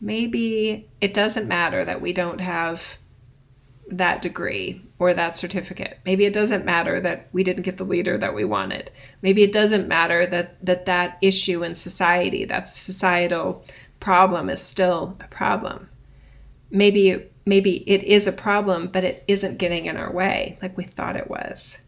Maybe 0.00 0.88
it 1.02 1.12
doesn't 1.12 1.46
matter 1.46 1.84
that 1.84 2.00
we 2.00 2.14
don't 2.14 2.40
have 2.40 2.96
that 3.90 4.22
degree 4.22 4.80
or 5.02 5.12
that 5.12 5.34
certificate. 5.34 5.98
Maybe 6.06 6.24
it 6.24 6.32
doesn't 6.32 6.64
matter 6.64 7.00
that 7.00 7.28
we 7.32 7.42
didn't 7.42 7.64
get 7.64 7.76
the 7.76 7.84
leader 7.84 8.16
that 8.16 8.34
we 8.34 8.44
wanted. 8.44 8.92
Maybe 9.20 9.42
it 9.42 9.52
doesn't 9.52 9.88
matter 9.88 10.24
that 10.26 10.64
that, 10.64 10.86
that 10.86 11.18
issue 11.20 11.64
in 11.64 11.74
society, 11.74 12.44
that 12.44 12.68
societal 12.68 13.64
problem 13.98 14.48
is 14.48 14.62
still 14.62 15.16
a 15.20 15.26
problem. 15.26 15.88
Maybe 16.70 17.26
maybe 17.44 17.78
it 17.90 18.04
is 18.04 18.28
a 18.28 18.32
problem, 18.32 18.86
but 18.92 19.02
it 19.02 19.24
isn't 19.26 19.58
getting 19.58 19.86
in 19.86 19.96
our 19.96 20.12
way 20.12 20.56
like 20.62 20.76
we 20.76 20.84
thought 20.84 21.16
it 21.16 21.28
was. 21.28 21.80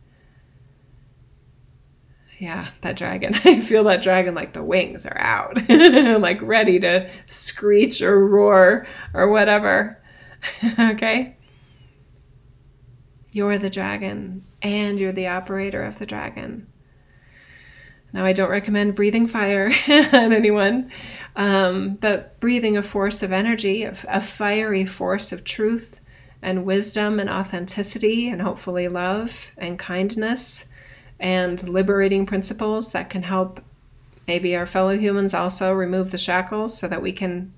Yeah, 2.38 2.66
that 2.80 2.96
dragon. 2.96 3.32
I 3.44 3.60
feel 3.60 3.84
that 3.84 4.02
dragon 4.02 4.34
like 4.34 4.54
the 4.54 4.64
wings 4.64 5.06
are 5.06 5.20
out, 5.20 5.56
like 5.68 6.42
ready 6.42 6.80
to 6.80 7.08
screech 7.26 8.02
or 8.02 8.26
roar 8.26 8.88
or 9.14 9.28
whatever. 9.28 10.02
okay? 10.80 11.33
You're 13.34 13.58
the 13.58 13.68
dragon 13.68 14.44
and 14.62 14.96
you're 14.96 15.10
the 15.10 15.26
operator 15.26 15.82
of 15.82 15.98
the 15.98 16.06
dragon. 16.06 16.68
Now, 18.12 18.24
I 18.24 18.32
don't 18.32 18.48
recommend 18.48 18.94
breathing 18.94 19.26
fire 19.26 19.72
on 19.88 20.32
anyone, 20.32 20.92
um, 21.34 21.96
but 21.96 22.38
breathing 22.38 22.76
a 22.76 22.82
force 22.82 23.24
of 23.24 23.32
energy, 23.32 23.82
a, 23.82 23.92
a 24.08 24.20
fiery 24.20 24.86
force 24.86 25.32
of 25.32 25.42
truth 25.42 26.00
and 26.42 26.64
wisdom 26.64 27.18
and 27.18 27.28
authenticity, 27.28 28.28
and 28.28 28.40
hopefully 28.40 28.86
love 28.86 29.50
and 29.58 29.80
kindness 29.80 30.68
and 31.18 31.68
liberating 31.68 32.26
principles 32.26 32.92
that 32.92 33.10
can 33.10 33.24
help 33.24 33.60
maybe 34.28 34.54
our 34.54 34.64
fellow 34.64 34.96
humans 34.96 35.34
also 35.34 35.72
remove 35.72 36.12
the 36.12 36.18
shackles 36.18 36.78
so 36.78 36.86
that 36.86 37.02
we 37.02 37.10
can 37.10 37.52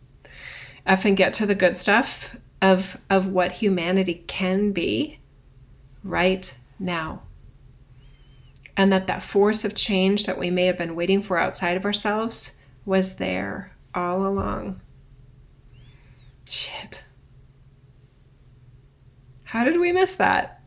effing 0.87 1.17
get 1.17 1.35
to 1.35 1.45
the 1.45 1.55
good 1.55 1.77
stuff 1.77 2.35
of 2.63 2.99
of 3.11 3.27
what 3.27 3.53
humanity 3.53 4.25
can 4.27 4.73
be 4.73 5.19
right 6.07 6.57
now 6.79 7.23
and 8.77 8.93
that 8.93 9.07
that 9.07 9.23
force 9.23 9.65
of 9.65 9.75
change 9.75 10.27
that 10.27 10.39
we 10.39 10.51
may 10.51 10.67
have 10.67 10.79
been 10.79 10.95
waiting 10.95 11.23
for 11.23 11.39
outside 11.39 11.77
of 11.77 11.85
ourselves 11.85 12.53
was 12.85 13.17
there 13.17 13.73
all 13.95 14.27
along. 14.27 14.81
Shit. 16.49 17.05
How 19.45 19.65
did 19.65 19.81
we 19.81 19.93
miss 19.93 20.17
that? 20.17 20.63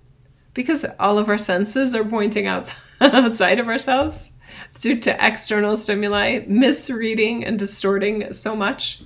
Because 0.53 0.85
all 0.99 1.19
of 1.19 1.29
our 1.29 1.37
senses 1.37 1.93
are 1.93 2.03
pointing 2.03 2.47
out 2.47 2.75
outside 3.01 3.59
of 3.59 3.67
ourselves 3.67 4.31
due 4.79 4.99
to 4.99 5.25
external 5.25 5.77
stimuli, 5.77 6.43
misreading 6.47 7.45
and 7.45 7.59
distorting 7.59 8.33
so 8.33 8.55
much. 8.55 9.03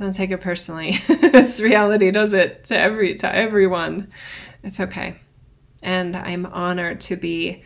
Don't 0.00 0.12
take 0.12 0.30
it 0.30 0.40
personally. 0.40 0.92
it's 1.08 1.60
reality 1.60 2.10
does 2.10 2.32
it 2.32 2.64
to 2.66 2.78
every 2.78 3.14
to 3.16 3.32
everyone. 3.32 4.10
It's 4.62 4.80
okay. 4.80 5.20
And 5.82 6.16
I'm 6.16 6.46
honored 6.46 7.00
to 7.02 7.16
be 7.16 7.62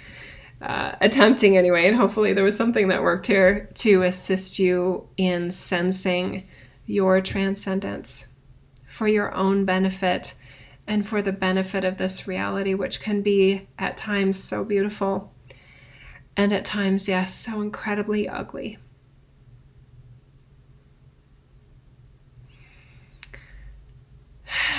uh, 0.62 0.92
attempting 1.00 1.56
anyway, 1.59 1.87
and 1.87 1.97
hopefully 1.97 2.33
there 2.33 2.44
was 2.44 2.56
something 2.56 2.88
that 2.88 3.02
worked 3.02 3.26
here 3.26 3.71
to 3.75 4.02
assist 4.02 4.59
you 4.59 5.09
in 5.16 5.50
sensing 5.50 6.49
your 6.87 7.21
transcendence 7.21 8.28
for 8.87 9.09
your 9.09 9.35
own 9.35 9.64
benefit 9.64 10.35
and 10.87 11.06
for 11.06 11.23
the 11.23 11.33
benefit 11.33 11.85
of 11.85 11.97
this 11.97 12.28
reality, 12.28 12.75
which 12.75 13.00
can 13.00 13.23
be 13.23 13.66
at 13.78 13.97
times 13.97 14.42
so 14.42 14.64
beautiful 14.64 15.33
and 16.37 16.52
at 16.52 16.64
times, 16.64 17.09
yes, 17.09 17.33
so 17.35 17.61
incredibly 17.61 18.28
ugly. 18.28 18.78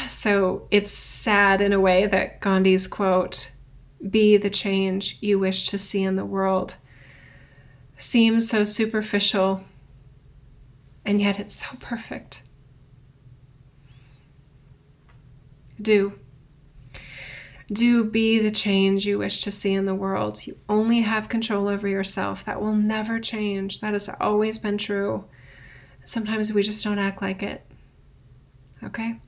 So 0.08 0.68
it's 0.72 0.92
sad 0.92 1.62
in 1.62 1.74
a 1.74 1.80
way 1.80 2.06
that 2.08 2.42
Gandhi's 2.42 2.88
quote, 2.88 3.52
be 4.10 4.38
the 4.38 4.50
change 4.50 5.18
you 5.22 5.40
wish 5.40 5.70
to 5.70 5.78
see 5.78 6.04
in 6.04 6.16
the 6.16 6.26
world 6.26 6.76
seems 7.98 8.50
so 8.50 8.64
superficial, 8.64 9.64
and 11.06 11.22
yet 11.22 11.40
it's 11.40 11.56
so 11.56 11.76
perfect. 11.80 12.44
Do. 15.82 16.14
Do 17.72 18.04
be 18.04 18.40
the 18.40 18.52
change 18.52 19.06
you 19.06 19.18
wish 19.18 19.42
to 19.42 19.52
see 19.52 19.74
in 19.74 19.86
the 19.86 19.96
world. 19.96 20.46
You 20.46 20.58
only 20.70 21.02
have 21.02 21.30
control 21.30 21.68
over 21.68 21.88
yourself. 21.88 22.46
That 22.46 22.62
will 22.62 22.76
never 22.76 23.20
change. 23.20 23.80
That 23.80 23.94
has 23.94 24.10
always 24.20 24.60
been 24.60 24.78
true. 24.78 25.26
Sometimes 26.04 26.54
we 26.54 26.62
just 26.62 26.84
don't 26.84 27.00
act 27.00 27.22
like 27.22 27.42
it. 27.42 27.66
Okay? 28.84 29.20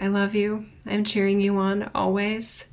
I 0.00 0.06
love 0.06 0.34
you. 0.34 0.64
I'm 0.86 1.04
cheering 1.04 1.42
you 1.42 1.58
on 1.58 1.90
always. 1.94 2.70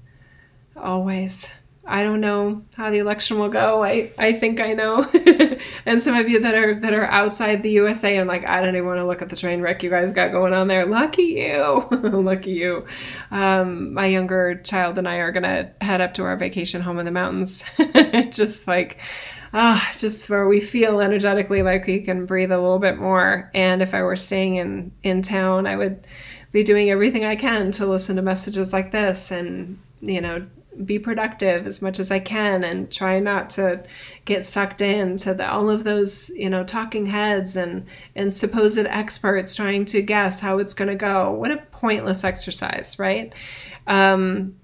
Always. 0.78 1.52
I 1.86 2.04
don't 2.04 2.22
know 2.22 2.64
how 2.76 2.90
the 2.90 3.00
election 3.00 3.38
will 3.38 3.50
go. 3.50 3.84
I, 3.84 4.12
I 4.18 4.32
think 4.32 4.62
I 4.62 4.72
know. 4.74 5.04
and 5.86 6.02
some 6.02 6.16
of 6.16 6.30
you 6.30 6.40
that 6.40 6.56
are 6.56 6.80
that 6.80 6.94
are 6.94 7.06
outside 7.06 7.64
the 7.64 7.72
USA, 7.72 8.18
I'm 8.18 8.28
like, 8.28 8.46
I 8.46 8.62
don't 8.62 8.76
even 8.76 8.88
want 8.88 9.00
to 9.00 9.06
look 9.06 9.22
at 9.22 9.28
the 9.28 9.36
train 9.36 9.62
wreck 9.62 9.84
you 9.84 9.90
guys 9.90 10.14
got 10.14 10.32
going 10.32 10.54
on 10.54 10.70
there. 10.70 10.86
Lucky 10.86 11.24
you. 11.24 11.88
Lucky 11.92 12.52
you. 12.52 12.86
Um, 13.32 13.94
my 13.94 14.06
younger 14.06 14.56
child 14.56 14.98
and 14.98 15.08
I 15.08 15.18
are 15.18 15.34
gonna 15.34 15.74
head 15.82 16.00
up 16.00 16.14
to 16.16 16.24
our 16.24 16.38
vacation 16.38 16.82
home 16.82 16.98
in 16.98 17.06
the 17.06 17.12
mountains. 17.12 17.66
just 18.32 18.70
like 18.70 19.00
ah, 19.54 19.94
just 19.98 20.30
where 20.30 20.48
we 20.48 20.60
feel 20.60 21.00
energetically 21.00 21.62
like 21.64 21.88
we 21.88 22.02
can 22.02 22.26
breathe 22.26 22.52
a 22.52 22.60
little 22.60 22.80
bit 22.80 22.98
more. 22.98 23.50
And 23.54 23.82
if 23.82 23.94
I 23.94 24.02
were 24.02 24.16
staying 24.16 24.56
in 24.56 24.92
in 25.04 25.22
town, 25.22 25.68
I 25.68 25.76
would 25.76 26.08
be 26.58 26.64
doing 26.64 26.90
everything 26.90 27.24
I 27.24 27.36
can 27.36 27.70
to 27.74 27.86
listen 27.86 28.16
to 28.16 28.24
messages 28.24 28.74
like 28.74 28.90
this 28.90 29.30
and 29.30 29.78
you 30.02 30.20
know 30.20 30.44
be 30.86 30.98
productive 30.98 31.68
as 31.68 31.84
much 31.84 32.00
as 32.00 32.10
I 32.10 32.18
can 32.18 32.64
and 32.64 32.92
try 32.92 33.20
not 33.20 33.52
to 33.52 33.84
get 34.26 34.44
sucked 34.44 34.82
into 34.82 35.36
the, 35.36 35.48
all 35.48 35.70
of 35.72 35.84
those, 35.84 36.30
you 36.30 36.50
know, 36.52 36.64
talking 36.64 37.08
heads 37.08 37.56
and, 37.56 37.86
and 38.16 38.32
supposed 38.32 38.78
experts 38.78 39.56
trying 39.56 39.86
to 39.86 40.04
guess 40.04 40.40
how 40.40 40.60
it's 40.60 40.76
going 40.76 40.90
to 40.90 40.96
go. 40.96 41.32
What 41.32 41.50
a 41.50 41.58
pointless 41.72 42.24
exercise, 42.24 43.00
right? 43.00 43.34
Um, 43.88 44.56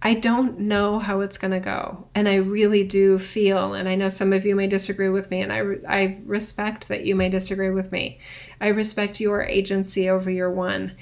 I 0.00 0.14
don't 0.14 0.60
know 0.60 1.00
how 1.00 1.20
it's 1.22 1.38
going 1.38 1.50
to 1.50 1.60
go. 1.60 2.06
And 2.14 2.28
I 2.28 2.36
really 2.36 2.84
do 2.84 3.18
feel, 3.18 3.74
and 3.74 3.88
I 3.88 3.96
know 3.96 4.08
some 4.08 4.32
of 4.32 4.46
you 4.46 4.54
may 4.54 4.68
disagree 4.68 5.08
with 5.08 5.30
me, 5.30 5.40
and 5.40 5.52
I, 5.52 5.62
I 5.88 6.18
respect 6.24 6.88
that 6.88 7.04
you 7.04 7.16
may 7.16 7.28
disagree 7.28 7.70
with 7.70 7.90
me. 7.90 8.20
I 8.60 8.68
respect 8.68 9.20
your 9.20 9.42
agency 9.42 10.08
over 10.08 10.30
your 10.30 10.50
one 10.50 10.92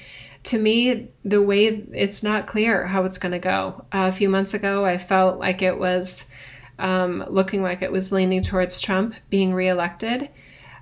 to 0.47 0.59
me, 0.59 1.09
the 1.25 1.43
way 1.43 1.85
it's 1.93 2.23
not 2.23 2.47
clear 2.47 2.87
how 2.87 3.05
it's 3.05 3.19
going 3.19 3.33
to 3.33 3.39
go. 3.39 3.85
Uh, 3.93 4.07
a 4.09 4.13
few 4.13 4.29
months 4.29 4.55
ago, 4.55 4.85
I 4.85 4.97
felt 4.97 5.39
like 5.39 5.61
it 5.61 5.77
was 5.77 6.31
um, 6.79 7.25
looking 7.29 7.63
like 7.63 7.83
it 7.83 7.91
was 7.91 8.13
leaning 8.13 8.43
towards 8.43 8.81
Trump 8.81 9.17
being 9.29 9.53
reelected. 9.53 10.31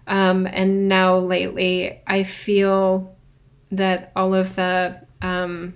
Um, 0.06 0.46
and 0.46 0.86
now 0.86 1.16
lately, 1.18 2.02
I 2.06 2.24
feel 2.24 3.16
that 3.70 4.12
all 4.14 4.34
of 4.34 4.54
the 4.54 5.00
um, 5.22 5.74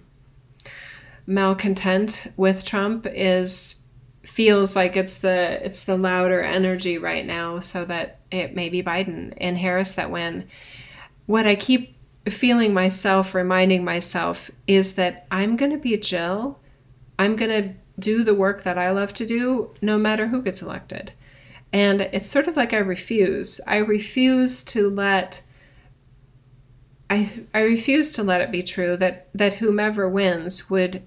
malcontent 1.28 2.32
with 2.38 2.64
Trump 2.64 3.06
is 3.06 3.74
feels 4.24 4.74
like 4.74 4.96
it's 4.96 5.18
the 5.18 5.64
it's 5.64 5.84
the 5.84 5.96
louder 5.96 6.40
energy 6.40 6.96
right 6.98 7.24
now, 7.24 7.60
so 7.60 7.84
that 7.84 8.18
it 8.30 8.56
may 8.56 8.70
be 8.70 8.82
Biden 8.82 9.34
and 9.36 9.56
Harris 9.56 9.92
that 9.94 10.10
win. 10.10 10.48
What 11.26 11.46
I 11.46 11.54
keep 11.54 11.94
feeling 12.28 12.72
myself, 12.72 13.34
reminding 13.34 13.84
myself 13.84 14.50
is 14.66 14.94
that 14.94 15.26
I'm 15.30 15.56
going 15.56 15.70
to 15.70 15.78
be 15.78 15.96
Jill. 15.98 16.58
I'm 17.18 17.36
going 17.36 17.62
to 17.62 17.74
do 17.98 18.24
the 18.24 18.34
work 18.34 18.62
that 18.62 18.78
I 18.78 18.90
love 18.90 19.12
to 19.14 19.26
do 19.26 19.70
no 19.82 19.98
matter 19.98 20.26
who 20.26 20.42
gets 20.42 20.62
elected. 20.62 21.12
And 21.72 22.00
it's 22.00 22.28
sort 22.28 22.48
of 22.48 22.56
like 22.56 22.72
I 22.72 22.78
refuse. 22.78 23.60
I 23.66 23.78
refuse 23.78 24.64
to 24.64 24.88
let 24.88 25.42
I 27.10 27.30
I 27.52 27.60
refuse 27.60 28.12
to 28.12 28.22
let 28.22 28.40
it 28.40 28.50
be 28.50 28.62
true 28.62 28.96
that 28.96 29.28
that 29.34 29.54
whomever 29.54 30.08
wins 30.08 30.70
would 30.70 31.02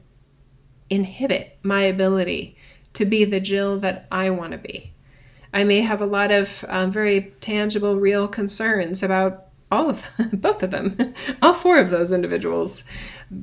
inhibit 0.92 1.58
my 1.64 1.82
ability 1.82 2.56
to 2.94 3.06
be 3.06 3.26
the 3.26 3.40
Jill 3.40 3.80
that 3.80 4.06
I 4.12 4.30
want 4.30 4.52
to 4.52 4.58
be. 4.60 4.94
I 5.54 5.64
may 5.64 5.82
have 5.82 6.02
a 6.02 6.06
lot 6.06 6.32
of 6.32 6.64
um, 6.68 6.92
very 6.92 7.34
tangible, 7.42 7.96
real 7.96 8.28
concerns 8.28 9.02
about 9.02 9.48
all 9.72 9.90
of 9.90 10.10
both 10.34 10.62
of 10.64 10.72
them, 10.72 11.14
all 11.42 11.54
four 11.54 11.80
of 11.80 11.90
those 11.90 12.12
individuals, 12.12 12.84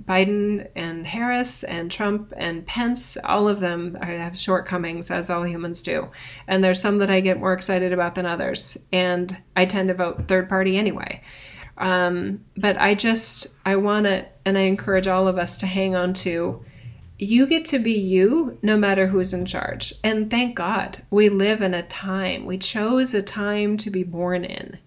Biden 0.05 0.69
and 0.77 1.07
Harris 1.07 1.65
and 1.65 1.91
Trump 1.91 2.33
and 2.37 2.67
Pence, 2.67 3.17
all 3.25 3.49
of 3.49 3.61
them 3.61 3.95
have 3.97 4.39
shortcomings 4.39 5.11
as 5.11 5.31
all 5.31 5.47
humans 5.47 5.83
do. 5.83 6.09
And 6.47 6.63
there's 6.63 6.81
some 6.81 6.99
that 6.99 7.11
I 7.11 7.21
get 7.21 7.41
more 7.41 7.55
excited 7.55 7.95
about 7.95 8.15
than 8.15 8.27
others. 8.27 8.77
And 8.93 9.37
I 9.57 9.65
tend 9.65 9.89
to 9.89 9.95
vote 9.95 10.29
third 10.29 10.49
party 10.49 10.77
anyway. 10.77 11.23
Um, 11.79 12.45
but 12.57 12.77
I 12.77 12.95
just, 12.95 13.47
I 13.65 13.77
want 13.77 14.05
to, 14.07 14.27
and 14.45 14.59
I 14.59 14.63
encourage 14.63 15.07
all 15.07 15.29
of 15.29 15.39
us 15.39 15.57
to 15.59 15.67
hang 15.67 15.95
on 15.95 16.13
to 16.15 16.63
you 17.19 17.47
get 17.47 17.65
to 17.67 17.79
be 17.79 17.93
you 17.93 18.59
no 18.63 18.77
matter 18.77 19.07
who's 19.07 19.35
in 19.35 19.45
charge. 19.45 19.93
And 20.05 20.31
thank 20.31 20.55
God 20.57 21.03
we 21.11 21.29
live 21.29 21.63
in 21.63 21.75
a 21.75 21.83
time, 21.83 22.47
we 22.47 22.59
chose 22.59 23.13
a 23.15 23.23
time 23.23 23.77
to 23.79 23.91
be 23.91 24.05
born 24.05 24.45
in 24.45 24.79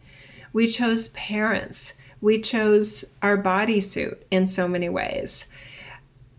we 0.54 0.68
chose 0.68 1.10
parents. 1.10 1.94
We 2.20 2.40
chose 2.40 3.06
our 3.22 3.42
bodysuit 3.42 4.18
in 4.30 4.46
so 4.46 4.68
many 4.68 4.90
ways. 4.90 5.48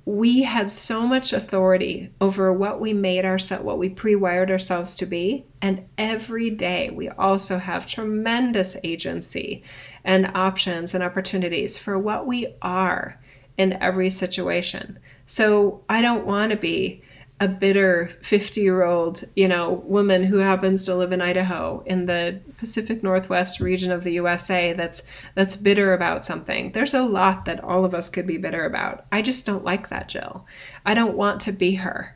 We 0.05 0.43
had 0.43 0.71
so 0.71 1.07
much 1.07 1.33
authority 1.33 2.11
over 2.21 2.53
what 2.53 2.81
we 2.81 2.93
made 2.93 3.25
ourselves, 3.25 3.65
what 3.65 3.79
we 3.79 3.89
pre 3.89 4.17
wired 4.17 4.51
ourselves 4.51 4.97
to 4.97 5.07
be. 5.07 5.45
And 5.61 5.87
every 5.97 6.51
day 6.51 6.91
we 6.91 7.09
also 7.09 7.59
have 7.59 7.87
tremendous 7.87 8.77
agency 8.83 9.63
and 10.05 10.31
options 10.35 10.95
and 10.95 11.05
opportunities 11.05 11.79
for 11.79 11.99
what 11.99 12.27
we 12.27 12.55
are 12.63 13.21
in 13.57 13.75
every 13.75 14.11
situation. 14.11 14.99
So 15.33 15.83
I 15.89 16.03
don't 16.03 16.27
want 16.27 16.53
to 16.53 16.59
be 16.59 17.01
a 17.41 17.49
bitter 17.49 18.11
50 18.21 18.61
year 18.61 18.83
old, 18.83 19.25
you 19.35 19.49
know, 19.49 19.83
woman 19.87 20.25
who 20.25 20.37
happens 20.37 20.85
to 20.85 20.95
live 20.95 21.11
in 21.11 21.23
Idaho 21.23 21.83
in 21.87 22.05
the 22.05 22.39
Pacific 22.59 23.03
Northwest 23.03 23.59
region 23.59 23.91
of 23.93 24.05
the 24.05 24.13
USA 24.13 24.75
that's 24.75 25.05
that's 25.35 25.57
bitter 25.57 25.95
about 25.95 26.23
something. 26.23 26.73
There's 26.73 26.93
a 26.93 27.03
lot 27.03 27.47
that 27.47 27.65
all 27.65 27.87
of 27.87 27.95
us 27.95 28.11
could 28.11 28.27
be 28.27 28.37
bitter 28.37 28.67
about. 28.67 29.07
I 29.11 29.23
just 29.23 29.47
don't 29.47 29.65
like 29.65 29.89
that 29.89 30.11
Jill. 30.11 30.45
I 30.85 30.93
don't 30.93 31.17
want 31.17 31.41
to 31.43 31.53
be 31.53 31.77
her. 31.77 32.15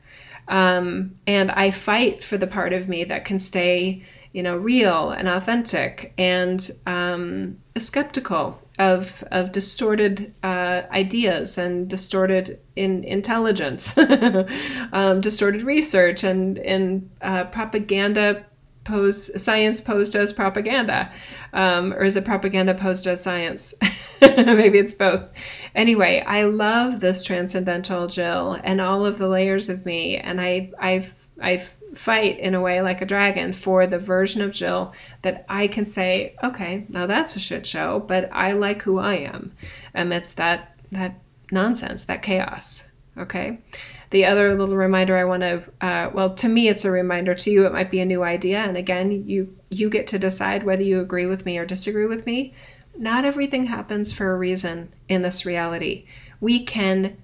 Um, 0.48 1.16
and 1.26 1.50
I 1.52 1.70
fight 1.70 2.22
for 2.22 2.36
the 2.36 2.46
part 2.46 2.74
of 2.74 2.86
me 2.86 3.02
that 3.04 3.24
can 3.24 3.38
stay, 3.38 4.02
you 4.32 4.42
know, 4.42 4.58
real 4.58 5.12
and 5.12 5.26
authentic 5.26 6.12
and 6.18 6.70
um, 6.84 7.56
skeptical 7.78 8.60
of 8.78 9.24
of 9.30 9.52
distorted 9.52 10.34
uh, 10.42 10.82
ideas 10.90 11.58
and 11.58 11.88
distorted 11.88 12.60
in 12.74 13.04
intelligence, 13.04 13.96
um, 14.92 15.20
distorted 15.20 15.62
research 15.62 16.24
and 16.24 16.58
and 16.58 17.10
uh, 17.22 17.44
propaganda 17.44 18.44
posed 18.84 19.40
science 19.40 19.80
posed 19.80 20.14
as 20.14 20.32
propaganda, 20.32 21.10
um, 21.52 21.92
or 21.94 22.04
is 22.04 22.16
it 22.16 22.24
propaganda 22.24 22.74
posed 22.74 23.06
as 23.06 23.22
science? 23.22 23.74
Maybe 24.20 24.78
it's 24.78 24.94
both. 24.94 25.22
Anyway, 25.74 26.22
I 26.26 26.44
love 26.44 27.00
this 27.00 27.24
transcendental 27.24 28.06
Jill 28.06 28.58
and 28.62 28.80
all 28.80 29.04
of 29.04 29.18
the 29.18 29.28
layers 29.28 29.68
of 29.68 29.84
me, 29.86 30.18
and 30.18 30.40
I 30.40 30.70
I've 30.78 31.26
I've 31.40 31.74
fight 31.94 32.38
in 32.38 32.54
a 32.54 32.60
way 32.60 32.80
like 32.80 33.00
a 33.00 33.06
dragon 33.06 33.52
for 33.52 33.86
the 33.86 33.98
version 33.98 34.42
of 34.42 34.52
Jill 34.52 34.92
that 35.22 35.44
I 35.48 35.68
can 35.68 35.84
say, 35.84 36.34
okay, 36.42 36.86
now 36.88 37.06
that's 37.06 37.36
a 37.36 37.40
shit 37.40 37.66
show, 37.66 38.00
but 38.00 38.28
I 38.32 38.52
like 38.52 38.82
who 38.82 38.98
I 38.98 39.14
am 39.16 39.52
amidst 39.94 40.36
that 40.36 40.72
that 40.92 41.18
nonsense, 41.50 42.04
that 42.04 42.22
chaos. 42.22 42.90
Okay. 43.18 43.58
The 44.10 44.24
other 44.24 44.56
little 44.56 44.76
reminder 44.76 45.16
I 45.16 45.24
want 45.24 45.42
to, 45.42 45.64
uh, 45.80 46.10
well, 46.12 46.34
to 46.34 46.48
me, 46.48 46.68
it's 46.68 46.84
a 46.84 46.90
reminder. 46.90 47.34
To 47.34 47.50
you, 47.50 47.66
it 47.66 47.72
might 47.72 47.90
be 47.90 48.00
a 48.00 48.06
new 48.06 48.22
idea. 48.22 48.58
And 48.58 48.76
again, 48.76 49.26
you 49.26 49.56
you 49.70 49.90
get 49.90 50.06
to 50.08 50.18
decide 50.18 50.62
whether 50.62 50.82
you 50.82 51.00
agree 51.00 51.26
with 51.26 51.44
me 51.44 51.58
or 51.58 51.66
disagree 51.66 52.06
with 52.06 52.24
me. 52.26 52.54
Not 52.96 53.24
everything 53.24 53.66
happens 53.66 54.12
for 54.12 54.32
a 54.32 54.38
reason 54.38 54.92
in 55.08 55.22
this 55.22 55.44
reality. 55.44 56.06
We 56.40 56.64
can 56.64 57.16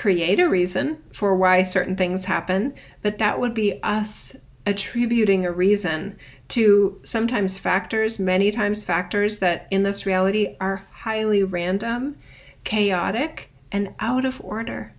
create 0.00 0.40
a 0.40 0.48
reason 0.48 0.96
for 1.12 1.36
why 1.36 1.62
certain 1.62 1.94
things 1.94 2.24
happen, 2.24 2.72
but 3.02 3.18
that 3.18 3.38
would 3.38 3.52
be 3.52 3.78
us 3.82 4.34
attributing 4.64 5.44
a 5.44 5.52
reason 5.52 6.16
to 6.48 6.98
sometimes 7.02 7.58
factors, 7.58 8.18
many 8.18 8.50
times 8.50 8.82
factors 8.82 9.40
that 9.40 9.68
in 9.70 9.82
this 9.82 10.06
reality 10.06 10.56
are 10.58 10.86
highly 10.90 11.42
random, 11.42 12.16
chaotic, 12.64 13.50
and 13.70 13.94
out 14.00 14.24
of 14.24 14.40
order. 14.42 14.94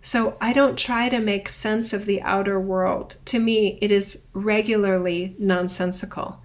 So 0.00 0.36
I 0.40 0.52
don't 0.52 0.76
try 0.76 1.08
to 1.08 1.20
make 1.20 1.48
sense 1.48 1.92
of 1.92 2.06
the 2.06 2.20
outer 2.22 2.58
world. 2.58 3.14
To 3.26 3.38
me, 3.38 3.78
it 3.80 3.92
is 3.92 4.26
regularly 4.32 5.36
nonsensical 5.38 6.41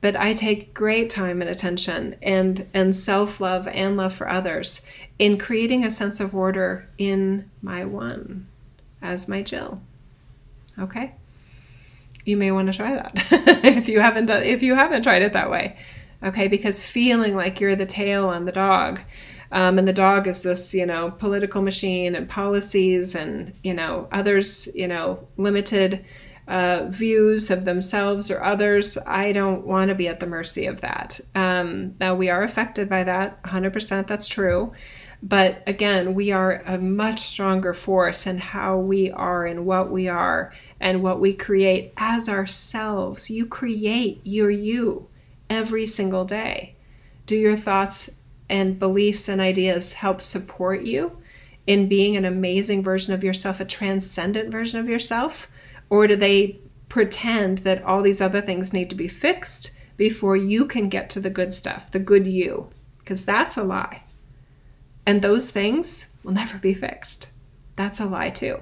but 0.00 0.16
I 0.16 0.32
take 0.34 0.74
great 0.74 1.10
time 1.10 1.40
and 1.42 1.50
attention 1.50 2.16
and 2.22 2.66
and 2.74 2.94
self-love 2.96 3.68
and 3.68 3.96
love 3.96 4.14
for 4.14 4.28
others 4.28 4.82
in 5.18 5.38
creating 5.38 5.84
a 5.84 5.90
sense 5.90 6.20
of 6.20 6.34
order 6.34 6.88
in 6.98 7.50
my 7.62 7.84
one 7.84 8.46
as 9.02 9.28
my 9.28 9.42
Jill. 9.42 9.80
Okay? 10.78 11.12
You 12.24 12.36
may 12.36 12.50
want 12.52 12.70
to 12.72 12.76
try 12.76 12.94
that 12.94 13.12
if 13.64 13.88
you 13.88 14.00
haven't 14.00 14.26
done 14.26 14.42
if 14.42 14.62
you 14.62 14.74
haven't 14.74 15.02
tried 15.02 15.22
it 15.22 15.32
that 15.34 15.50
way. 15.50 15.76
Okay? 16.22 16.48
Because 16.48 16.80
feeling 16.80 17.34
like 17.36 17.60
you're 17.60 17.76
the 17.76 17.86
tail 17.86 18.28
on 18.28 18.44
the 18.44 18.52
dog 18.52 19.00
Um, 19.52 19.78
and 19.78 19.88
the 19.88 19.92
dog 19.92 20.28
is 20.28 20.42
this, 20.42 20.74
you 20.74 20.86
know, 20.86 21.10
political 21.10 21.62
machine 21.62 22.14
and 22.14 22.28
policies 22.28 23.14
and, 23.16 23.52
you 23.64 23.74
know, 23.74 24.08
others, 24.12 24.68
you 24.74 24.86
know, 24.86 25.26
limited 25.36 26.04
uh, 26.50 26.86
views 26.88 27.48
of 27.48 27.64
themselves 27.64 28.28
or 28.28 28.42
others. 28.42 28.98
I 29.06 29.30
don't 29.30 29.64
want 29.64 29.88
to 29.88 29.94
be 29.94 30.08
at 30.08 30.18
the 30.18 30.26
mercy 30.26 30.66
of 30.66 30.80
that. 30.80 31.20
Um, 31.36 31.94
now, 32.00 32.16
we 32.16 32.28
are 32.28 32.42
affected 32.42 32.88
by 32.88 33.04
that, 33.04 33.40
100%, 33.44 34.08
that's 34.08 34.26
true. 34.26 34.72
But 35.22 35.62
again, 35.68 36.14
we 36.14 36.32
are 36.32 36.62
a 36.66 36.76
much 36.76 37.20
stronger 37.20 37.72
force 37.72 38.26
in 38.26 38.38
how 38.38 38.78
we 38.78 39.12
are 39.12 39.46
and 39.46 39.64
what 39.64 39.92
we 39.92 40.08
are 40.08 40.52
and 40.80 41.04
what 41.04 41.20
we 41.20 41.34
create 41.34 41.92
as 41.96 42.28
ourselves. 42.28 43.30
You 43.30 43.46
create 43.46 44.20
your 44.24 44.50
you 44.50 45.06
every 45.48 45.86
single 45.86 46.24
day. 46.24 46.74
Do 47.26 47.36
your 47.36 47.56
thoughts 47.56 48.10
and 48.48 48.78
beliefs 48.78 49.28
and 49.28 49.40
ideas 49.40 49.92
help 49.92 50.20
support 50.20 50.82
you 50.82 51.16
in 51.68 51.88
being 51.88 52.16
an 52.16 52.24
amazing 52.24 52.82
version 52.82 53.14
of 53.14 53.22
yourself, 53.22 53.60
a 53.60 53.64
transcendent 53.64 54.50
version 54.50 54.80
of 54.80 54.88
yourself? 54.88 55.48
Or 55.90 56.06
do 56.06 56.16
they 56.16 56.58
pretend 56.88 57.58
that 57.58 57.82
all 57.82 58.02
these 58.02 58.20
other 58.20 58.40
things 58.40 58.72
need 58.72 58.88
to 58.90 58.96
be 58.96 59.08
fixed 59.08 59.72
before 59.96 60.36
you 60.36 60.64
can 60.64 60.88
get 60.88 61.10
to 61.10 61.20
the 61.20 61.28
good 61.30 61.52
stuff, 61.52 61.90
the 61.90 61.98
good 61.98 62.26
you? 62.26 62.70
Because 62.98 63.24
that's 63.24 63.56
a 63.56 63.62
lie. 63.62 64.02
And 65.04 65.20
those 65.20 65.50
things 65.50 66.16
will 66.24 66.32
never 66.32 66.56
be 66.58 66.72
fixed. 66.72 67.30
That's 67.76 68.00
a 68.00 68.06
lie, 68.06 68.30
too. 68.30 68.60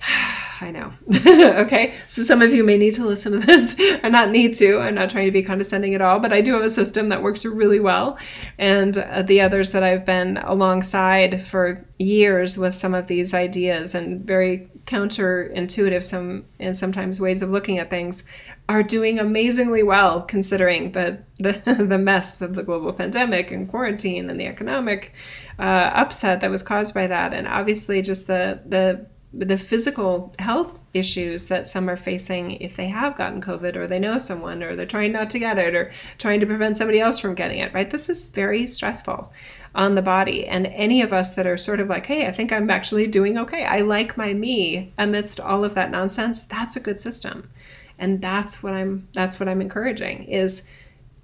I 0.64 0.70
know. 0.70 0.92
okay. 1.62 1.92
So 2.08 2.22
some 2.22 2.40
of 2.40 2.54
you 2.54 2.64
may 2.64 2.78
need 2.78 2.94
to 2.94 3.04
listen 3.04 3.32
to 3.32 3.38
this 3.38 3.76
and 4.02 4.12
not 4.12 4.30
need 4.30 4.54
to. 4.54 4.78
I'm 4.78 4.94
not 4.94 5.10
trying 5.10 5.26
to 5.26 5.30
be 5.30 5.42
condescending 5.42 5.94
at 5.94 6.00
all, 6.00 6.20
but 6.20 6.32
I 6.32 6.40
do 6.40 6.54
have 6.54 6.62
a 6.62 6.70
system 6.70 7.10
that 7.10 7.22
works 7.22 7.44
really 7.44 7.80
well. 7.80 8.16
And 8.56 8.96
uh, 8.96 9.22
the 9.22 9.42
others 9.42 9.72
that 9.72 9.82
I've 9.82 10.06
been 10.06 10.38
alongside 10.38 11.42
for 11.42 11.84
years 11.98 12.56
with 12.56 12.74
some 12.74 12.94
of 12.94 13.08
these 13.08 13.34
ideas 13.34 13.94
and 13.94 14.26
very 14.26 14.70
counterintuitive 14.86 16.02
some 16.02 16.44
and 16.58 16.74
sometimes 16.74 17.20
ways 17.20 17.42
of 17.42 17.50
looking 17.50 17.78
at 17.78 17.90
things 17.90 18.28
are 18.68 18.82
doing 18.82 19.18
amazingly 19.18 19.82
well 19.82 20.22
considering 20.22 20.92
the 20.92 21.18
the, 21.38 21.52
the 21.88 21.98
mess 21.98 22.42
of 22.42 22.54
the 22.54 22.62
global 22.62 22.92
pandemic 22.92 23.50
and 23.50 23.68
quarantine 23.68 24.28
and 24.28 24.38
the 24.38 24.46
economic 24.46 25.14
uh, 25.58 25.62
upset 25.94 26.40
that 26.42 26.50
was 26.50 26.62
caused 26.62 26.94
by 26.94 27.06
that 27.06 27.32
and 27.32 27.48
obviously 27.48 28.02
just 28.02 28.26
the 28.26 28.60
the 28.66 29.06
the 29.36 29.58
physical 29.58 30.32
health 30.38 30.84
issues 30.94 31.48
that 31.48 31.66
some 31.66 31.90
are 31.90 31.96
facing 31.96 32.52
if 32.52 32.76
they 32.76 32.86
have 32.86 33.16
gotten 33.16 33.40
COVID 33.40 33.74
or 33.76 33.86
they 33.86 33.98
know 33.98 34.18
someone 34.18 34.62
or 34.62 34.76
they're 34.76 34.86
trying 34.86 35.12
not 35.12 35.30
to 35.30 35.38
get 35.38 35.58
it 35.58 35.74
or 35.74 35.92
trying 36.18 36.40
to 36.40 36.46
prevent 36.46 36.76
somebody 36.76 37.00
else 37.00 37.18
from 37.18 37.34
getting 37.34 37.58
it, 37.58 37.74
right? 37.74 37.90
This 37.90 38.08
is 38.08 38.28
very 38.28 38.66
stressful 38.66 39.32
on 39.74 39.96
the 39.96 40.02
body. 40.02 40.46
And 40.46 40.66
any 40.68 41.02
of 41.02 41.12
us 41.12 41.34
that 41.34 41.46
are 41.46 41.56
sort 41.56 41.80
of 41.80 41.88
like, 41.88 42.06
hey, 42.06 42.26
I 42.26 42.30
think 42.30 42.52
I'm 42.52 42.70
actually 42.70 43.08
doing 43.08 43.36
okay. 43.38 43.64
I 43.64 43.80
like 43.80 44.16
my 44.16 44.32
me 44.32 44.92
amidst 44.98 45.40
all 45.40 45.64
of 45.64 45.74
that 45.74 45.90
nonsense, 45.90 46.44
that's 46.44 46.76
a 46.76 46.80
good 46.80 47.00
system. 47.00 47.50
And 47.98 48.22
that's 48.22 48.62
what 48.62 48.72
I'm 48.72 49.08
that's 49.12 49.38
what 49.38 49.48
I'm 49.48 49.60
encouraging 49.60 50.24
is 50.24 50.68